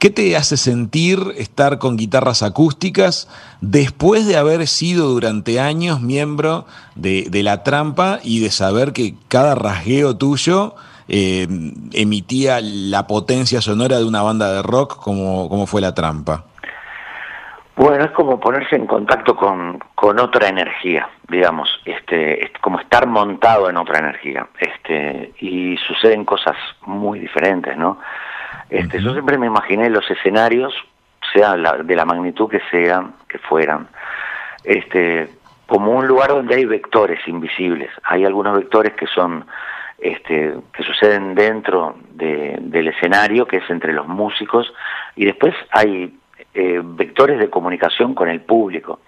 ¿Qué 0.00 0.08
te 0.08 0.34
hace 0.34 0.56
sentir 0.56 1.34
estar 1.36 1.78
con 1.78 1.98
guitarras 1.98 2.42
acústicas 2.42 3.28
después 3.60 4.26
de 4.26 4.38
haber 4.38 4.66
sido 4.66 5.10
durante 5.10 5.60
años 5.60 6.00
miembro 6.00 6.64
de, 6.94 7.26
de, 7.30 7.42
La 7.42 7.64
Trampa 7.64 8.18
y 8.24 8.40
de 8.40 8.50
saber 8.50 8.94
que 8.94 9.14
cada 9.28 9.54
rasgueo 9.54 10.16
tuyo 10.16 10.74
eh, 11.12 11.48
emitía 11.92 12.60
la 12.62 13.08
potencia 13.08 13.60
sonora 13.60 13.98
de 13.98 14.04
una 14.04 14.22
banda 14.22 14.52
de 14.52 14.62
rock 14.62 14.96
como, 15.02 15.48
como 15.48 15.66
fue 15.66 15.80
La 15.80 15.92
Trampa? 15.92 16.44
Bueno, 17.74 18.04
es 18.04 18.10
como 18.12 18.38
ponerse 18.38 18.76
en 18.76 18.86
contacto 18.86 19.34
con, 19.34 19.80
con 19.94 20.20
otra 20.20 20.48
energía, 20.48 21.08
digamos, 21.28 21.68
este, 21.84 22.44
es 22.44 22.52
como 22.60 22.78
estar 22.78 23.06
montado 23.06 23.68
en 23.68 23.76
otra 23.76 23.98
energía, 23.98 24.46
este, 24.58 25.32
y 25.40 25.76
suceden 25.78 26.24
cosas 26.24 26.56
muy 26.86 27.18
diferentes, 27.18 27.76
¿no? 27.76 27.98
Este, 28.68 29.02
Yo 29.02 29.12
siempre 29.12 29.36
me 29.36 29.46
imaginé 29.46 29.90
los 29.90 30.08
escenarios, 30.10 30.72
sea 31.32 31.56
de 31.56 31.96
la 31.96 32.04
magnitud 32.04 32.48
que 32.48 32.60
sean, 32.70 33.14
que 33.28 33.38
fueran, 33.38 33.88
este, 34.62 35.28
como 35.66 35.92
un 35.92 36.06
lugar 36.06 36.30
donde 36.30 36.56
hay 36.56 36.66
vectores 36.66 37.20
invisibles. 37.26 37.90
Hay 38.04 38.24
algunos 38.24 38.56
vectores 38.56 38.92
que 38.94 39.06
son 39.06 39.46
este, 40.00 40.54
que 40.72 40.82
suceden 40.82 41.34
dentro 41.34 41.96
del 42.10 42.88
escenario, 42.88 43.46
que 43.46 43.58
es 43.58 43.70
entre 43.70 43.92
los 43.92 44.06
músicos, 44.06 44.72
y 45.16 45.24
después 45.24 45.54
hay 45.70 46.16
eh, 46.54 46.80
vectores 46.82 47.38
de 47.38 47.50
comunicación 47.50 48.14
con 48.14 48.28
el 48.28 48.40
público. 48.40 49.00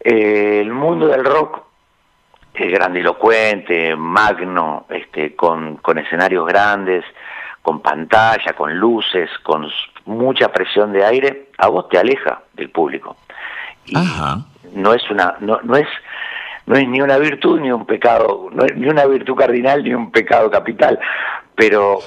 Eh, 0.00 0.60
el 0.60 0.72
mundo 0.72 1.08
del 1.08 1.24
rock 1.24 1.62
es 2.54 2.72
grandilocuente, 2.72 3.94
magno, 3.94 4.86
este, 4.88 5.36
con, 5.36 5.76
con 5.76 5.98
escenarios 5.98 6.46
grandes, 6.46 7.04
con 7.62 7.80
pantalla, 7.80 8.54
con 8.54 8.74
luces, 8.76 9.28
con 9.42 9.68
mucha 10.06 10.48
presión 10.48 10.92
de 10.92 11.04
aire, 11.04 11.48
a 11.58 11.68
vos 11.68 11.88
te 11.88 11.98
aleja 11.98 12.40
del 12.54 12.70
público. 12.70 13.16
no 14.74 14.94
es 14.94 15.10
una, 15.10 15.36
no, 15.40 15.60
no 15.62 15.76
es 15.76 15.88
no 16.68 16.76
es 16.76 16.86
ni 16.86 17.00
una 17.00 17.16
virtud 17.16 17.60
ni 17.60 17.72
un 17.72 17.86
pecado, 17.86 18.50
no 18.52 18.64
es 18.66 18.76
ni 18.76 18.88
una 18.88 19.06
virtud 19.06 19.34
cardinal 19.34 19.82
ni 19.82 19.94
un 19.94 20.10
pecado 20.10 20.50
capital, 20.50 20.98
pero 21.54 22.00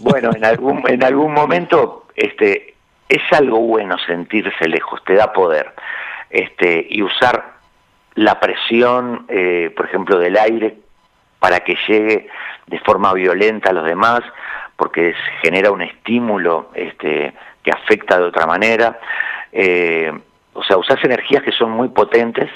bueno, 0.00 0.30
en 0.36 0.44
algún 0.44 0.82
en 0.86 1.02
algún 1.02 1.32
momento 1.32 2.04
este 2.14 2.74
es 3.08 3.22
algo 3.32 3.60
bueno 3.60 3.96
sentirse 4.06 4.68
lejos, 4.68 5.02
te 5.04 5.14
da 5.14 5.32
poder. 5.32 5.72
Este 6.28 6.86
y 6.90 7.02
usar 7.02 7.54
la 8.14 8.38
presión, 8.40 9.24
eh, 9.28 9.72
por 9.74 9.86
ejemplo, 9.86 10.18
del 10.18 10.36
aire 10.36 10.76
para 11.38 11.60
que 11.60 11.76
llegue 11.88 12.28
de 12.66 12.78
forma 12.80 13.12
violenta 13.14 13.70
a 13.70 13.72
los 13.72 13.86
demás, 13.86 14.20
porque 14.76 15.14
genera 15.42 15.70
un 15.70 15.80
estímulo 15.80 16.70
este, 16.74 17.32
que 17.62 17.70
afecta 17.70 18.18
de 18.18 18.24
otra 18.24 18.46
manera. 18.46 18.98
Eh, 19.50 20.12
o 20.52 20.62
sea, 20.62 20.76
usas 20.76 21.02
energías 21.04 21.42
que 21.42 21.52
son 21.52 21.70
muy 21.70 21.88
potentes 21.88 22.50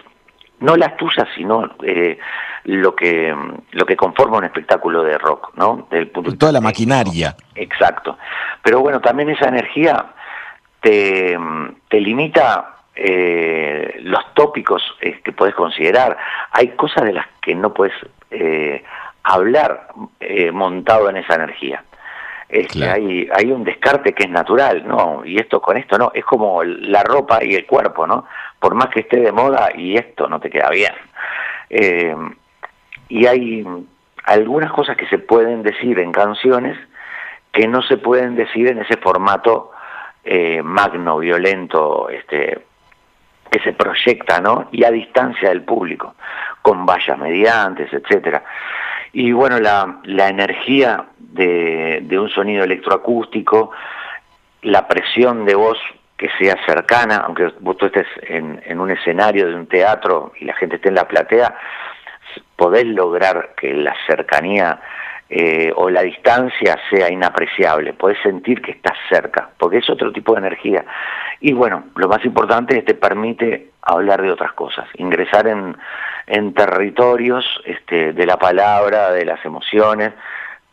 no 0.60 0.76
las 0.76 0.96
tuyas, 0.96 1.28
sino 1.36 1.70
eh, 1.82 2.18
lo 2.64 2.94
que 2.94 3.34
lo 3.72 3.86
que 3.86 3.96
conforma 3.96 4.38
un 4.38 4.44
espectáculo 4.44 5.02
de 5.02 5.18
rock, 5.18 5.52
¿no? 5.56 5.86
Del 5.90 6.08
punto 6.08 6.36
Toda 6.36 6.52
la 6.52 6.60
maquinaria. 6.60 7.36
Exacto. 7.54 8.18
Pero 8.62 8.80
bueno, 8.80 9.00
también 9.00 9.30
esa 9.30 9.48
energía 9.48 10.06
te, 10.80 11.38
te 11.88 12.00
limita 12.00 12.76
eh, 12.94 14.00
los 14.02 14.34
tópicos 14.34 14.82
eh, 15.00 15.20
que 15.22 15.32
puedes 15.32 15.54
considerar. 15.54 16.16
Hay 16.50 16.68
cosas 16.70 17.04
de 17.04 17.12
las 17.12 17.26
que 17.40 17.54
no 17.54 17.72
puedes 17.72 17.94
eh, 18.30 18.82
hablar 19.22 19.88
eh, 20.20 20.50
montado 20.50 21.08
en 21.08 21.18
esa 21.18 21.34
energía. 21.34 21.84
Este, 22.48 22.88
hay, 22.88 23.28
hay 23.30 23.52
un 23.52 23.62
descarte 23.62 24.14
que 24.14 24.24
es 24.24 24.30
natural, 24.30 24.86
¿no? 24.86 25.22
Y 25.24 25.38
esto 25.38 25.60
con 25.60 25.76
esto 25.76 25.98
no, 25.98 26.10
es 26.14 26.24
como 26.24 26.64
la 26.64 27.02
ropa 27.02 27.44
y 27.44 27.54
el 27.54 27.66
cuerpo, 27.66 28.06
¿no? 28.06 28.26
Por 28.58 28.74
más 28.74 28.88
que 28.88 29.00
esté 29.00 29.20
de 29.20 29.32
moda 29.32 29.70
y 29.74 29.96
esto 29.96 30.28
no 30.28 30.40
te 30.40 30.48
queda 30.48 30.70
bien. 30.70 30.92
Eh, 31.68 32.16
y 33.08 33.26
hay 33.26 33.66
algunas 34.24 34.72
cosas 34.72 34.96
que 34.96 35.06
se 35.08 35.18
pueden 35.18 35.62
decir 35.62 35.98
en 35.98 36.12
canciones 36.12 36.78
que 37.52 37.66
no 37.66 37.82
se 37.82 37.96
pueden 37.96 38.36
decir 38.36 38.68
en 38.68 38.78
ese 38.78 38.96
formato 38.96 39.72
eh, 40.24 40.62
magno, 40.62 41.18
violento, 41.18 42.08
este, 42.08 42.58
que 43.50 43.60
se 43.60 43.72
proyecta, 43.72 44.40
¿no? 44.40 44.68
Y 44.72 44.84
a 44.84 44.90
distancia 44.90 45.48
del 45.48 45.62
público, 45.62 46.14
con 46.62 46.84
vallas 46.86 47.18
mediantes, 47.18 47.92
etcétera. 47.92 48.42
Y 49.12 49.32
bueno, 49.32 49.58
la, 49.58 50.00
la 50.04 50.28
energía 50.28 51.06
de, 51.18 52.18
un 52.18 52.28
sonido 52.30 52.64
electroacústico, 52.64 53.70
la 54.62 54.86
presión 54.86 55.44
de 55.44 55.54
voz 55.54 55.78
que 56.16 56.28
sea 56.38 56.56
cercana, 56.66 57.18
aunque 57.18 57.52
vos 57.60 57.76
estés 57.80 58.06
en, 58.22 58.60
en, 58.66 58.80
un 58.80 58.90
escenario 58.90 59.46
de 59.46 59.54
un 59.54 59.66
teatro 59.66 60.32
y 60.40 60.44
la 60.44 60.54
gente 60.54 60.76
esté 60.76 60.88
en 60.88 60.96
la 60.96 61.06
platea, 61.06 61.54
podés 62.56 62.86
lograr 62.86 63.54
que 63.56 63.72
la 63.72 63.94
cercanía 64.06 64.80
eh, 65.30 65.70
o 65.76 65.90
la 65.90 66.02
distancia 66.02 66.78
sea 66.88 67.12
inapreciable, 67.12 67.92
podés 67.92 68.16
sentir 68.22 68.62
que 68.62 68.72
estás 68.72 68.96
cerca, 69.10 69.50
porque 69.58 69.78
es 69.78 69.90
otro 69.90 70.10
tipo 70.10 70.32
de 70.32 70.38
energía. 70.38 70.84
Y 71.40 71.52
bueno, 71.52 71.84
lo 71.96 72.08
más 72.08 72.24
importante 72.24 72.74
es 72.74 72.80
que 72.80 72.94
te 72.94 72.98
permite 72.98 73.72
hablar 73.88 74.23
de 74.23 74.30
otras 74.30 74.52
cosas, 74.52 74.87
ingresar 74.95 75.47
en, 75.47 75.76
en 76.26 76.54
territorios 76.54 77.45
este, 77.64 78.12
de 78.12 78.26
la 78.26 78.38
palabra, 78.38 79.11
de 79.11 79.25
las 79.25 79.45
emociones, 79.45 80.12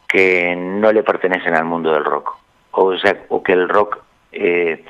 que 0.08 0.56
no 0.56 0.92
le 0.92 1.04
pertenecen 1.04 1.56
al 1.56 1.66
mundo 1.66 1.92
del 1.94 2.04
rock. 2.04 2.38
O, 2.72 2.98
sea, 2.98 3.18
o 3.30 3.42
que 3.42 3.54
el 3.54 3.70
rock 3.70 4.00
eh, 4.32 4.84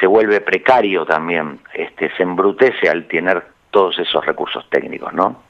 se 0.00 0.06
vuelve 0.06 0.40
precario 0.40 1.06
también, 1.06 1.60
este, 1.72 2.10
se 2.16 2.22
embrutece 2.22 2.88
al 2.88 3.06
tener 3.06 3.44
todos 3.70 3.98
esos 3.98 4.24
recursos 4.24 4.68
técnicos, 4.70 5.12
¿no? 5.12 5.47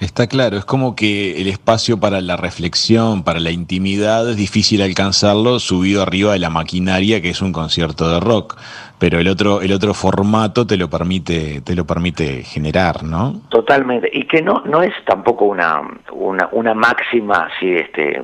Está 0.00 0.28
claro, 0.28 0.56
es 0.56 0.64
como 0.64 0.96
que 0.96 1.42
el 1.42 1.46
espacio 1.46 2.00
para 2.00 2.22
la 2.22 2.38
reflexión, 2.38 3.22
para 3.22 3.38
la 3.38 3.50
intimidad, 3.50 4.30
es 4.30 4.36
difícil 4.36 4.80
alcanzarlo 4.80 5.58
subido 5.58 6.00
arriba 6.00 6.32
de 6.32 6.38
la 6.38 6.48
maquinaria 6.48 7.20
que 7.20 7.28
es 7.28 7.42
un 7.42 7.52
concierto 7.52 8.10
de 8.10 8.18
rock, 8.18 8.56
pero 8.98 9.18
el 9.18 9.28
otro 9.28 9.60
el 9.60 9.72
otro 9.72 9.92
formato 9.92 10.66
te 10.66 10.78
lo 10.78 10.88
permite 10.88 11.60
te 11.60 11.74
lo 11.74 11.84
permite 11.84 12.44
generar, 12.44 13.02
¿no? 13.02 13.42
Totalmente, 13.50 14.08
y 14.10 14.24
que 14.24 14.40
no 14.40 14.62
no 14.64 14.82
es 14.82 14.94
tampoco 15.04 15.44
una 15.44 15.82
una, 16.12 16.74
máxima 16.74 17.50
así 17.54 17.70
este 17.70 18.22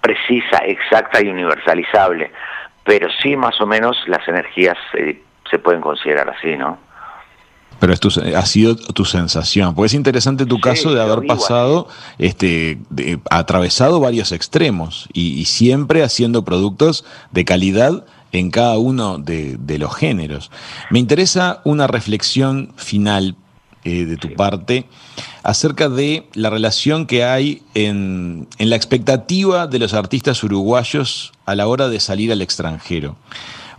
precisa, 0.00 0.58
exacta 0.66 1.22
y 1.22 1.28
universalizable, 1.28 2.32
pero 2.82 3.08
sí 3.22 3.36
más 3.36 3.60
o 3.60 3.66
menos 3.66 3.96
las 4.08 4.26
energías 4.26 4.78
eh, 4.94 5.22
se 5.48 5.60
pueden 5.60 5.80
considerar 5.80 6.28
así, 6.28 6.56
¿no? 6.56 6.78
Pero 7.80 7.92
esto 7.92 8.08
ha 8.36 8.46
sido 8.46 8.76
tu 8.76 9.04
sensación, 9.04 9.74
porque 9.74 9.86
es 9.86 9.94
interesante 9.94 10.46
tu 10.46 10.60
caso 10.60 10.94
de 10.94 11.00
haber 11.00 11.26
pasado, 11.26 11.88
este, 12.18 12.78
de, 12.90 13.18
atravesado 13.30 14.00
varios 14.00 14.32
extremos 14.32 15.08
y, 15.12 15.44
siempre 15.44 16.02
haciendo 16.02 16.44
productos 16.44 17.04
de 17.30 17.44
calidad 17.44 18.04
en 18.32 18.50
cada 18.50 18.78
uno 18.78 19.18
de, 19.18 19.56
de, 19.58 19.78
los 19.78 19.94
géneros. 19.94 20.50
Me 20.90 20.98
interesa 20.98 21.60
una 21.64 21.86
reflexión 21.86 22.72
final 22.76 23.36
eh, 23.86 24.06
de 24.06 24.16
tu 24.16 24.32
parte 24.32 24.86
acerca 25.42 25.90
de 25.90 26.26
la 26.32 26.48
relación 26.48 27.06
que 27.06 27.22
hay 27.22 27.60
en, 27.74 28.48
en 28.56 28.70
la 28.70 28.76
expectativa 28.76 29.66
de 29.66 29.78
los 29.78 29.92
artistas 29.92 30.42
uruguayos 30.42 31.32
a 31.44 31.54
la 31.54 31.66
hora 31.66 31.90
de 31.90 32.00
salir 32.00 32.32
al 32.32 32.40
extranjero. 32.40 33.16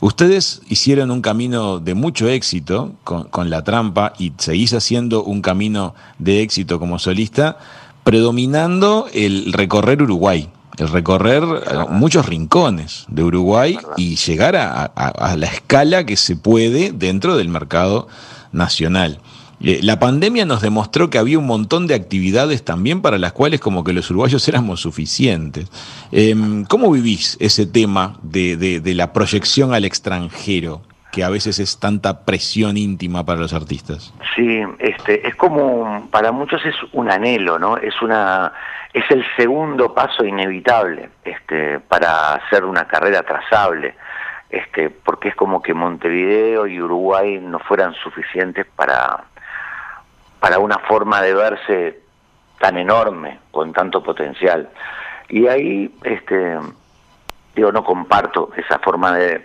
Ustedes 0.01 0.61
hicieron 0.67 1.11
un 1.11 1.21
camino 1.21 1.79
de 1.79 1.93
mucho 1.93 2.27
éxito 2.27 2.93
con, 3.03 3.49
La 3.49 3.63
Trampa 3.63 4.13
y 4.19 4.33
seguís 4.37 4.73
haciendo 4.73 5.23
un 5.23 5.41
camino 5.41 5.95
de 6.19 6.41
éxito 6.41 6.79
como 6.79 6.99
solista, 6.99 7.57
predominando 8.03 9.07
el 9.13 9.53
recorrer 9.53 10.01
Uruguay, 10.01 10.49
el 10.77 10.89
recorrer 10.89 11.43
eh, 11.43 11.75
muchos 11.89 12.25
rincones 12.25 13.05
de 13.07 13.23
Uruguay 13.23 13.77
y 13.97 14.15
llegar 14.17 14.55
a, 14.55 15.35
la 15.37 15.47
escala 15.47 16.05
que 16.05 16.17
se 16.17 16.35
puede 16.35 16.91
dentro 16.91 17.37
del 17.37 17.49
mercado 17.49 18.07
nacional. 18.51 19.19
La 19.59 19.99
pandemia 19.99 20.45
nos 20.45 20.61
demostró 20.61 21.09
que 21.09 21.17
había 21.17 21.39
un 21.39 21.47
montón 21.47 21.87
de 21.87 21.95
actividades 21.95 22.63
también 22.63 23.01
para 23.01 23.17
las 23.17 23.31
cuales 23.31 23.59
como 23.59 23.83
que 23.83 23.93
los 23.93 24.09
uruguayos 24.11 24.47
éramos 24.49 24.81
suficientes. 24.81 25.71
Em, 26.11 26.65
¿Cómo 26.65 26.91
vivís 26.91 27.37
ese 27.39 27.65
tema 27.65 28.17
de, 28.21 28.81
la 28.95 29.13
proyección 29.13 29.73
al 29.73 29.85
extranjero? 29.85 30.81
que 31.11 31.23
a 31.23 31.29
veces 31.29 31.59
es 31.59 31.79
tanta 31.79 32.25
presión 32.25 32.75
íntima 32.75 33.25
para 33.25 33.39
los 33.39 33.53
artistas. 33.53 34.13
Sí, 34.35 34.61
este, 34.79 35.25
es 35.25 35.33
como, 35.35 36.09
para 36.11 36.33
muchos 36.33 36.65
es 36.65 36.75
un 36.91 37.09
anhelo, 37.09 37.57
¿no? 37.57 37.77
Es 37.77 38.01
una, 38.01 38.51
es 38.91 39.09
el 39.09 39.23
segundo 39.37 39.93
paso 39.93 40.25
inevitable, 40.25 41.09
este, 41.23 41.79
para 41.79 42.33
hacer 42.33 42.65
una 42.65 42.85
carrera 42.85 43.23
trazable, 43.23 43.95
este, 44.49 44.89
porque 44.89 45.29
es 45.29 45.35
como 45.35 45.61
que 45.61 45.73
Montevideo 45.73 46.67
y 46.67 46.81
Uruguay 46.81 47.39
no 47.41 47.59
fueran 47.59 47.93
suficientes 47.93 48.65
para, 48.75 49.23
para 50.45 50.59
una 50.59 50.77
forma 50.77 51.23
de 51.23 51.33
verse 51.33 51.99
tan 52.59 52.77
enorme, 52.77 53.39
con 53.49 53.73
tanto 53.73 54.03
potencial. 54.03 54.69
Y 55.27 55.47
ahí, 55.47 55.91
este, 56.03 56.59
digo, 57.55 57.71
no 57.71 57.83
comparto 57.83 58.51
esa 58.55 58.77
forma 58.77 59.17
de, 59.17 59.43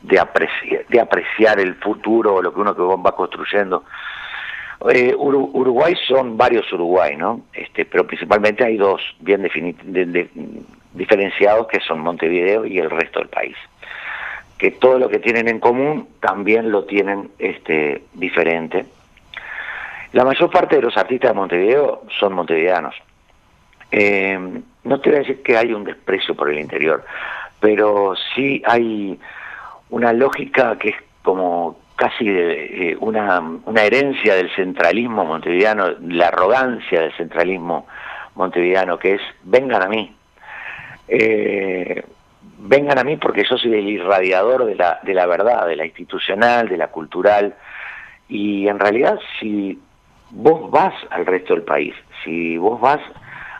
de, 0.00 0.18
apreciar, 0.18 0.86
de 0.88 0.98
apreciar 0.98 1.60
el 1.60 1.74
futuro 1.74 2.36
o 2.36 2.42
lo 2.42 2.54
que 2.54 2.60
uno 2.60 2.74
que 2.74 2.80
va 2.80 3.14
construyendo. 3.14 3.84
Eh, 4.88 5.14
Uruguay 5.14 5.94
son 6.08 6.38
varios 6.38 6.72
Uruguay, 6.72 7.14
¿no? 7.18 7.42
Este, 7.52 7.84
pero 7.84 8.06
principalmente 8.06 8.64
hay 8.64 8.78
dos 8.78 9.02
bien 9.18 9.46
diferenciados 10.94 11.66
que 11.66 11.80
son 11.80 12.00
Montevideo 12.00 12.64
y 12.64 12.78
el 12.78 12.88
resto 12.88 13.18
del 13.18 13.28
país. 13.28 13.58
Que 14.56 14.70
todo 14.70 14.98
lo 14.98 15.10
que 15.10 15.18
tienen 15.18 15.48
en 15.48 15.60
común 15.60 16.08
también 16.20 16.72
lo 16.72 16.84
tienen 16.84 17.30
este, 17.38 18.04
diferente 18.14 18.86
la 20.12 20.24
mayor 20.24 20.50
parte 20.50 20.76
de 20.76 20.82
los 20.82 20.96
artistas 20.96 21.30
de 21.30 21.34
Montevideo 21.34 22.02
son 22.18 22.32
montevideanos. 22.32 22.94
Eh, 23.92 24.38
no 24.84 25.00
te 25.00 25.10
voy 25.10 25.16
a 25.16 25.20
decir 25.20 25.42
que 25.42 25.56
hay 25.56 25.72
un 25.72 25.84
desprecio 25.84 26.34
por 26.34 26.50
el 26.50 26.58
interior, 26.58 27.04
pero 27.60 28.14
sí 28.34 28.62
hay 28.66 29.18
una 29.90 30.12
lógica 30.12 30.76
que 30.78 30.90
es 30.90 30.96
como 31.22 31.78
casi 31.96 32.26
de, 32.26 32.90
eh, 32.92 32.96
una, 33.00 33.40
una 33.40 33.82
herencia 33.82 34.34
del 34.34 34.50
centralismo 34.54 35.24
montevideano, 35.24 35.96
la 36.00 36.28
arrogancia 36.28 37.00
del 37.02 37.12
centralismo 37.12 37.86
montevideano, 38.36 38.98
que 38.98 39.14
es 39.14 39.20
vengan 39.42 39.82
a 39.82 39.88
mí. 39.88 40.16
Eh, 41.08 42.02
vengan 42.58 42.98
a 42.98 43.04
mí 43.04 43.16
porque 43.16 43.44
yo 43.48 43.58
soy 43.58 43.74
el 43.74 43.88
irradiador 43.88 44.64
de 44.64 44.76
la, 44.76 45.00
de 45.02 45.12
la 45.12 45.26
verdad, 45.26 45.66
de 45.66 45.76
la 45.76 45.84
institucional, 45.84 46.68
de 46.68 46.76
la 46.76 46.88
cultural, 46.88 47.54
y 48.28 48.68
en 48.68 48.78
realidad 48.78 49.18
si 49.38 49.78
vos 50.30 50.70
vas 50.70 50.94
al 51.10 51.26
resto 51.26 51.54
del 51.54 51.64
país, 51.64 51.94
si 52.24 52.56
vos 52.56 52.80
vas 52.80 53.00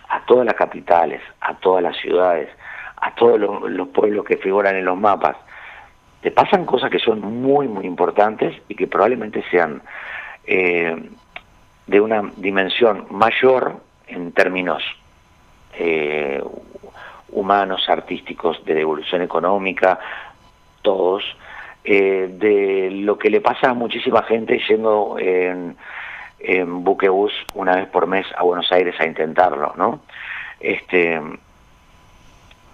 a 0.09 0.25
todas 0.25 0.45
las 0.45 0.55
capitales, 0.55 1.21
a 1.41 1.55
todas 1.55 1.83
las 1.83 1.97
ciudades, 1.97 2.49
a 2.97 3.15
todos 3.15 3.41
los, 3.41 3.89
pueblos 3.89 4.25
que 4.25 4.37
figuran 4.37 4.77
en 4.77 4.85
los 4.85 4.99
mapas, 4.99 5.37
te 6.21 6.31
pasan 6.31 6.67
cosas 6.67 6.91
que 6.91 6.99
son 6.99 7.21
muy, 7.21 7.67
muy 7.67 7.87
importantes 7.87 8.55
y 8.69 8.75
que 8.75 8.87
probablemente 8.87 9.43
sean 9.51 9.83
eh, 10.47 10.97
de 11.87 12.01
una 12.01 12.23
dimensión 12.37 13.07
mayor 13.11 13.81
en 14.07 14.33
términos 14.33 14.83
eh, 15.79 16.43
humanos, 17.31 17.89
artísticos, 17.89 18.63
de 18.65 18.75
devolución 18.75 19.23
económica, 19.23 19.99
todos, 20.83 21.25
eh, 21.85 22.29
de 22.31 22.91
lo 22.91 23.19
que 23.19 23.31
le 23.31 23.41
pasa 23.41 23.71
a 23.71 23.75
muchísima 23.75 24.23
gente 24.25 24.61
yendo 24.69 25.17
en, 25.19 25.77
en 26.40 26.85
buquebús 26.85 27.33
una 27.55 27.76
vez 27.76 27.88
por 27.88 28.07
mes 28.07 28.26
a 28.37 28.42
Buenos 28.42 28.70
Aires 28.72 28.94
a 28.98 29.07
intentarlo, 29.07 29.74
¿no? 29.76 30.00
Este, 30.59 31.20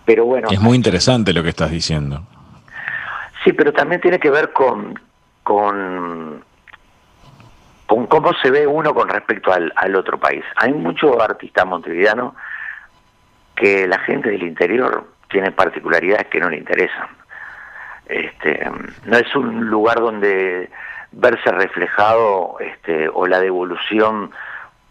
pero 0.04 0.24
bueno. 0.24 0.48
Es 0.50 0.60
muy 0.60 0.76
interesante 0.76 1.32
lo 1.32 1.42
que 1.42 1.50
estás 1.50 1.70
diciendo. 1.70 2.22
Sí, 3.44 3.52
pero 3.52 3.72
también 3.72 4.00
tiene 4.00 4.18
que 4.18 4.30
ver 4.30 4.52
con, 4.52 4.98
con, 5.42 6.44
con 7.86 8.06
cómo 8.06 8.32
se 8.42 8.50
ve 8.50 8.66
uno 8.66 8.94
con 8.94 9.08
respecto 9.08 9.52
al, 9.52 9.72
al 9.76 9.94
otro 9.94 10.18
país. 10.18 10.44
Hay 10.56 10.72
muchos 10.72 11.20
artistas 11.20 11.66
montevideanos 11.66 12.34
que 13.54 13.86
la 13.86 13.98
gente 14.00 14.30
del 14.30 14.42
interior 14.42 15.06
tiene 15.28 15.50
particularidades 15.50 16.26
que 16.28 16.40
no 16.40 16.50
le 16.50 16.58
interesan. 16.58 17.08
Este, 18.06 18.70
no 19.04 19.16
es 19.16 19.34
un 19.34 19.66
lugar 19.66 19.98
donde 19.98 20.70
verse 21.16 21.50
reflejado 21.50 22.56
este, 22.60 23.08
o 23.08 23.26
la 23.26 23.40
devolución 23.40 24.30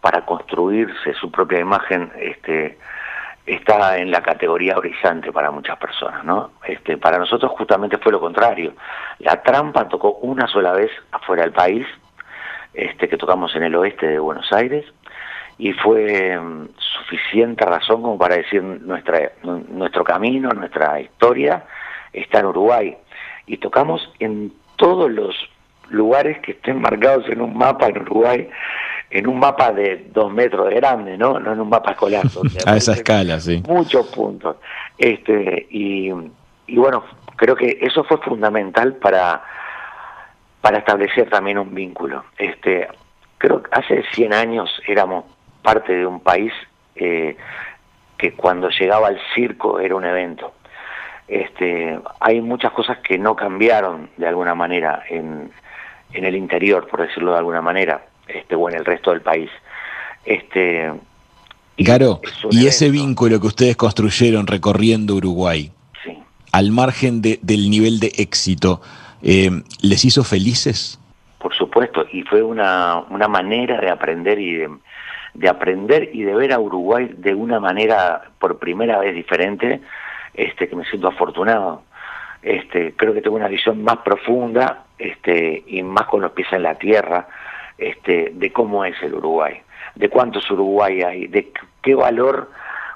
para 0.00 0.24
construirse 0.26 1.14
su 1.14 1.30
propia 1.30 1.60
imagen 1.60 2.12
este, 2.18 2.78
está 3.46 3.96
en 3.98 4.10
la 4.10 4.22
categoría 4.22 4.74
brillante 4.76 5.32
para 5.32 5.52
muchas 5.52 5.78
personas, 5.78 6.24
¿no? 6.24 6.50
Este, 6.64 6.96
para 6.96 7.18
nosotros 7.18 7.52
justamente 7.52 7.98
fue 7.98 8.12
lo 8.12 8.20
contrario. 8.20 8.74
La 9.20 9.40
trampa 9.42 9.88
tocó 9.88 10.14
una 10.22 10.48
sola 10.48 10.72
vez 10.72 10.90
afuera 11.12 11.42
del 11.44 11.52
país, 11.52 11.86
este, 12.74 13.08
que 13.08 13.16
tocamos 13.16 13.54
en 13.54 13.62
el 13.62 13.74
oeste 13.76 14.08
de 14.08 14.18
Buenos 14.18 14.52
Aires, 14.52 14.84
y 15.58 15.72
fue 15.74 16.38
mm, 16.38 16.70
suficiente 16.76 17.64
razón 17.64 18.02
como 18.02 18.18
para 18.18 18.36
decir 18.36 18.62
nuestra, 18.62 19.30
nuestro 19.42 20.02
camino, 20.02 20.50
nuestra 20.50 21.00
historia 21.00 21.64
está 22.12 22.40
en 22.40 22.46
Uruguay. 22.46 22.96
Y 23.46 23.58
tocamos 23.58 24.12
en 24.18 24.52
todos 24.76 25.10
los 25.10 25.36
lugares 25.90 26.38
que 26.40 26.52
estén 26.52 26.80
marcados 26.80 27.28
en 27.28 27.40
un 27.40 27.56
mapa 27.56 27.86
en 27.88 27.98
Uruguay, 28.02 28.48
en 29.10 29.26
un 29.26 29.38
mapa 29.38 29.72
de 29.72 30.06
dos 30.12 30.32
metros 30.32 30.68
de 30.68 30.76
grande, 30.76 31.16
¿no? 31.16 31.38
No 31.38 31.52
en 31.52 31.60
un 31.60 31.68
mapa 31.68 31.92
escolar. 31.92 32.24
a 32.66 32.76
esa 32.76 32.92
escala, 32.92 33.40
sí. 33.40 33.62
Muchos 33.66 34.06
puntos. 34.08 34.56
Este, 34.98 35.66
y, 35.70 36.10
y 36.66 36.76
bueno, 36.76 37.04
creo 37.36 37.54
que 37.54 37.78
eso 37.80 38.04
fue 38.04 38.18
fundamental 38.18 38.94
para, 38.94 39.42
para 40.60 40.78
establecer 40.78 41.28
también 41.30 41.58
un 41.58 41.74
vínculo. 41.74 42.24
Este, 42.38 42.88
creo 43.38 43.62
que 43.62 43.70
hace 43.72 44.02
100 44.12 44.32
años 44.32 44.82
éramos 44.86 45.24
parte 45.62 45.92
de 45.94 46.06
un 46.06 46.20
país 46.20 46.52
eh, 46.94 47.36
que 48.16 48.32
cuando 48.32 48.70
llegaba 48.70 49.08
al 49.08 49.20
circo 49.34 49.78
era 49.78 49.94
un 49.94 50.04
evento. 50.04 50.54
Este, 51.28 51.98
hay 52.20 52.40
muchas 52.40 52.72
cosas 52.72 52.98
que 52.98 53.18
no 53.18 53.34
cambiaron 53.34 54.10
de 54.16 54.28
alguna 54.28 54.54
manera 54.54 55.02
en, 55.08 55.50
en 56.12 56.24
el 56.24 56.36
interior, 56.36 56.86
por 56.88 57.06
decirlo 57.06 57.32
de 57.32 57.38
alguna 57.38 57.62
manera, 57.62 58.06
este, 58.28 58.54
o 58.54 58.68
en 58.68 58.76
el 58.76 58.84
resto 58.84 59.10
del 59.10 59.20
país. 59.20 59.50
Este, 60.24 60.92
claro, 61.76 62.20
y 62.50 62.66
ese 62.66 62.90
vínculo 62.90 63.40
que 63.40 63.46
ustedes 63.46 63.76
construyeron 63.76 64.46
recorriendo 64.46 65.14
Uruguay, 65.14 65.70
al 66.52 66.70
margen 66.72 67.20
de, 67.20 67.38
del 67.42 67.70
nivel 67.70 68.00
de 68.00 68.12
éxito, 68.16 68.80
eh, 69.22 69.50
¿les 69.82 70.04
hizo 70.04 70.24
felices? 70.24 70.98
Por 71.38 71.54
supuesto, 71.54 72.06
y 72.10 72.22
fue 72.22 72.42
una, 72.42 73.04
una 73.10 73.28
manera 73.28 73.78
de 73.80 73.90
aprender 73.90 74.38
y 74.38 74.54
de, 74.54 74.70
de 75.34 75.48
aprender 75.48 76.10
y 76.12 76.22
de 76.22 76.34
ver 76.34 76.52
a 76.52 76.58
Uruguay 76.58 77.10
de 77.16 77.34
una 77.34 77.60
manera 77.60 78.30
por 78.38 78.58
primera 78.58 78.98
vez 78.98 79.14
diferente, 79.14 79.80
este, 80.34 80.68
que 80.68 80.76
me 80.76 80.84
siento 80.86 81.08
afortunado. 81.08 81.82
Este, 82.42 82.94
creo 82.96 83.12
que 83.12 83.22
tengo 83.22 83.36
una 83.36 83.48
visión 83.48 83.82
más 83.82 83.98
profunda 83.98 84.85
este, 84.98 85.64
y 85.66 85.82
más 85.82 86.06
con 86.06 86.20
los 86.20 86.32
pies 86.32 86.48
en 86.52 86.62
la 86.62 86.74
tierra 86.74 87.28
este, 87.78 88.32
de 88.34 88.52
cómo 88.52 88.84
es 88.84 89.00
el 89.02 89.14
Uruguay, 89.14 89.60
de 89.94 90.08
cuántos 90.08 90.50
Uruguay 90.50 91.02
hay, 91.02 91.26
de 91.26 91.52
qué 91.82 91.94
valor, 91.94 92.50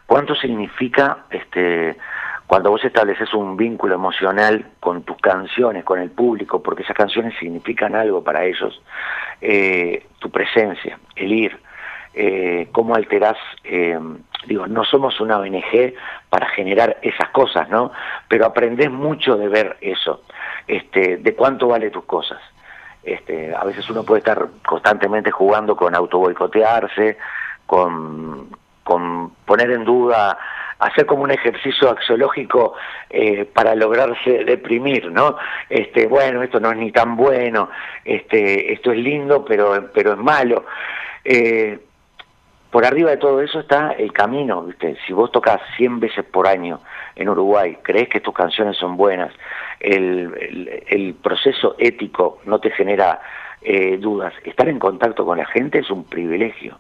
cuánto 0.07 0.35
significa 0.35 1.25
este, 1.31 1.97
cuando 2.51 2.71
vos 2.71 2.85
estableces 2.85 3.33
un 3.33 3.57
vínculo 3.57 3.95
emocional 3.95 4.73
con 4.81 5.05
tus 5.05 5.17
canciones, 5.19 5.85
con 5.85 6.01
el 6.01 6.11
público, 6.11 6.61
porque 6.61 6.83
esas 6.83 6.97
canciones 6.97 7.33
significan 7.39 7.95
algo 7.95 8.25
para 8.25 8.45
ellos, 8.45 8.83
eh, 9.41 10.05
tu 10.19 10.31
presencia, 10.31 10.99
el 11.15 11.33
ir, 11.33 11.57
eh, 12.13 12.69
cómo 12.73 12.97
alterás, 12.97 13.37
eh, 13.63 13.97
digo, 14.47 14.67
no 14.67 14.83
somos 14.83 15.21
una 15.21 15.39
ONG 15.39 15.95
para 16.29 16.49
generar 16.49 16.99
esas 17.03 17.29
cosas, 17.29 17.69
¿no? 17.69 17.93
Pero 18.27 18.47
aprendés 18.47 18.91
mucho 18.91 19.37
de 19.37 19.47
ver 19.47 19.77
eso, 19.81 20.25
este, 20.71 21.17
de 21.17 21.35
cuánto 21.35 21.67
vale 21.67 21.91
tus 21.91 22.05
cosas. 22.05 22.41
Este, 23.03 23.53
a 23.55 23.65
veces 23.65 23.89
uno 23.91 24.05
puede 24.05 24.21
estar 24.21 24.47
constantemente 24.65 25.31
jugando 25.31 25.75
con 25.75 25.95
autoboicotearse, 25.95 27.19
con, 27.67 28.49
con 28.85 29.31
poner 29.45 29.73
en 29.73 29.85
duda, 29.85 30.39
hacer 30.79 31.07
como 31.07 31.25
un 31.25 31.33
ejercicio 31.33 31.91
axiológico 31.91 32.75
eh, 33.09 33.47
para 33.47 33.75
lograrse 33.75 34.45
deprimir, 34.45 35.11
¿no? 35.11 35.37
Este, 35.69 36.07
bueno, 36.07 36.43
esto 36.43 36.61
no 36.61 36.71
es 36.71 36.79
ni 36.79 36.93
tan 36.93 37.17
bueno, 37.17 37.69
este, 38.05 38.73
esto 38.73 38.93
es 38.93 38.99
lindo, 38.99 39.45
pero, 39.45 39.91
pero 39.93 40.13
es 40.13 40.19
malo. 40.19 40.67
Eh, 41.25 41.79
por 42.71 42.85
arriba 42.85 43.11
de 43.11 43.17
todo 43.17 43.41
eso 43.41 43.61
está 43.61 43.93
el 43.93 44.13
camino, 44.13 44.63
¿viste? 44.63 44.97
Si 45.07 45.13
vos 45.13 45.33
tocas 45.33 45.61
100 45.77 46.01
veces 46.01 46.25
por 46.25 46.47
año 46.47 46.81
en 47.17 47.29
Uruguay, 47.29 47.79
crees 47.83 48.09
que 48.09 48.21
tus 48.21 48.33
canciones 48.33 48.77
son 48.77 48.97
buenas, 48.97 49.33
el, 49.81 51.17
proceso 51.23 51.75
ético 51.79 52.41
no 52.45 52.61
te 52.61 52.71
genera 52.71 53.21
eh, 53.63 53.99
dudas, 53.99 54.33
estar 54.45 54.69
en 54.69 54.79
contacto 54.79 55.25
con 55.25 55.39
la 55.39 55.47
gente 55.47 55.79
es 55.81 55.91
un 55.91 56.05
privilegio. 56.05 56.79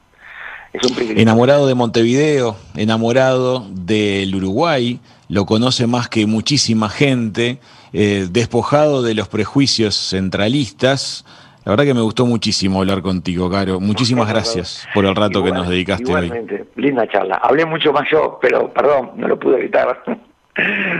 Es 0.72 0.88
un 0.88 0.94
privilegio. 0.94 1.22
Enamorado 1.22 1.66
de 1.66 1.74
Montevideo, 1.74 2.56
enamorado 2.76 3.66
del 3.70 4.34
Uruguay, 4.34 5.00
lo 5.28 5.44
conoce 5.44 5.86
más 5.88 6.08
que 6.08 6.26
muchísima 6.26 6.88
gente, 6.88 7.58
eh, 7.92 8.28
despojado 8.30 9.02
de 9.02 9.14
los 9.14 9.28
prejuicios 9.28 9.96
centralistas, 9.96 11.24
la 11.64 11.72
verdad 11.72 11.84
que 11.84 11.94
me 11.94 12.00
gustó 12.00 12.26
muchísimo 12.26 12.80
hablar 12.80 13.02
contigo, 13.02 13.50
Caro. 13.50 13.80
Muchísimas 13.80 14.28
gracias 14.28 14.88
por 14.94 15.04
el 15.04 15.14
rato 15.14 15.44
que 15.44 15.52
nos 15.52 15.68
dedicaste 15.68 16.04
igualmente, 16.04 16.54
hoy. 16.54 16.82
Linda 16.82 17.06
charla. 17.08 17.36
Hablé 17.36 17.64
mucho 17.66 17.92
más 17.92 18.08
yo, 18.10 18.38
pero 18.40 18.72
perdón, 18.72 19.12
no 19.16 19.28
lo 19.28 19.38
pude 19.38 19.58
evitar. 19.58 20.02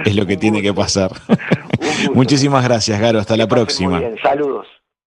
Es 0.05 0.15
lo 0.15 0.27
que 0.27 0.37
tiene 0.37 0.63
que 0.63 0.73
pasar. 0.73 1.11
Muchísimas 2.15 2.65
gracias, 2.65 3.01
Garo. 3.01 3.19
Hasta 3.19 3.37
la 3.37 3.47
próxima. 3.47 4.01
Saludos. 4.23 4.67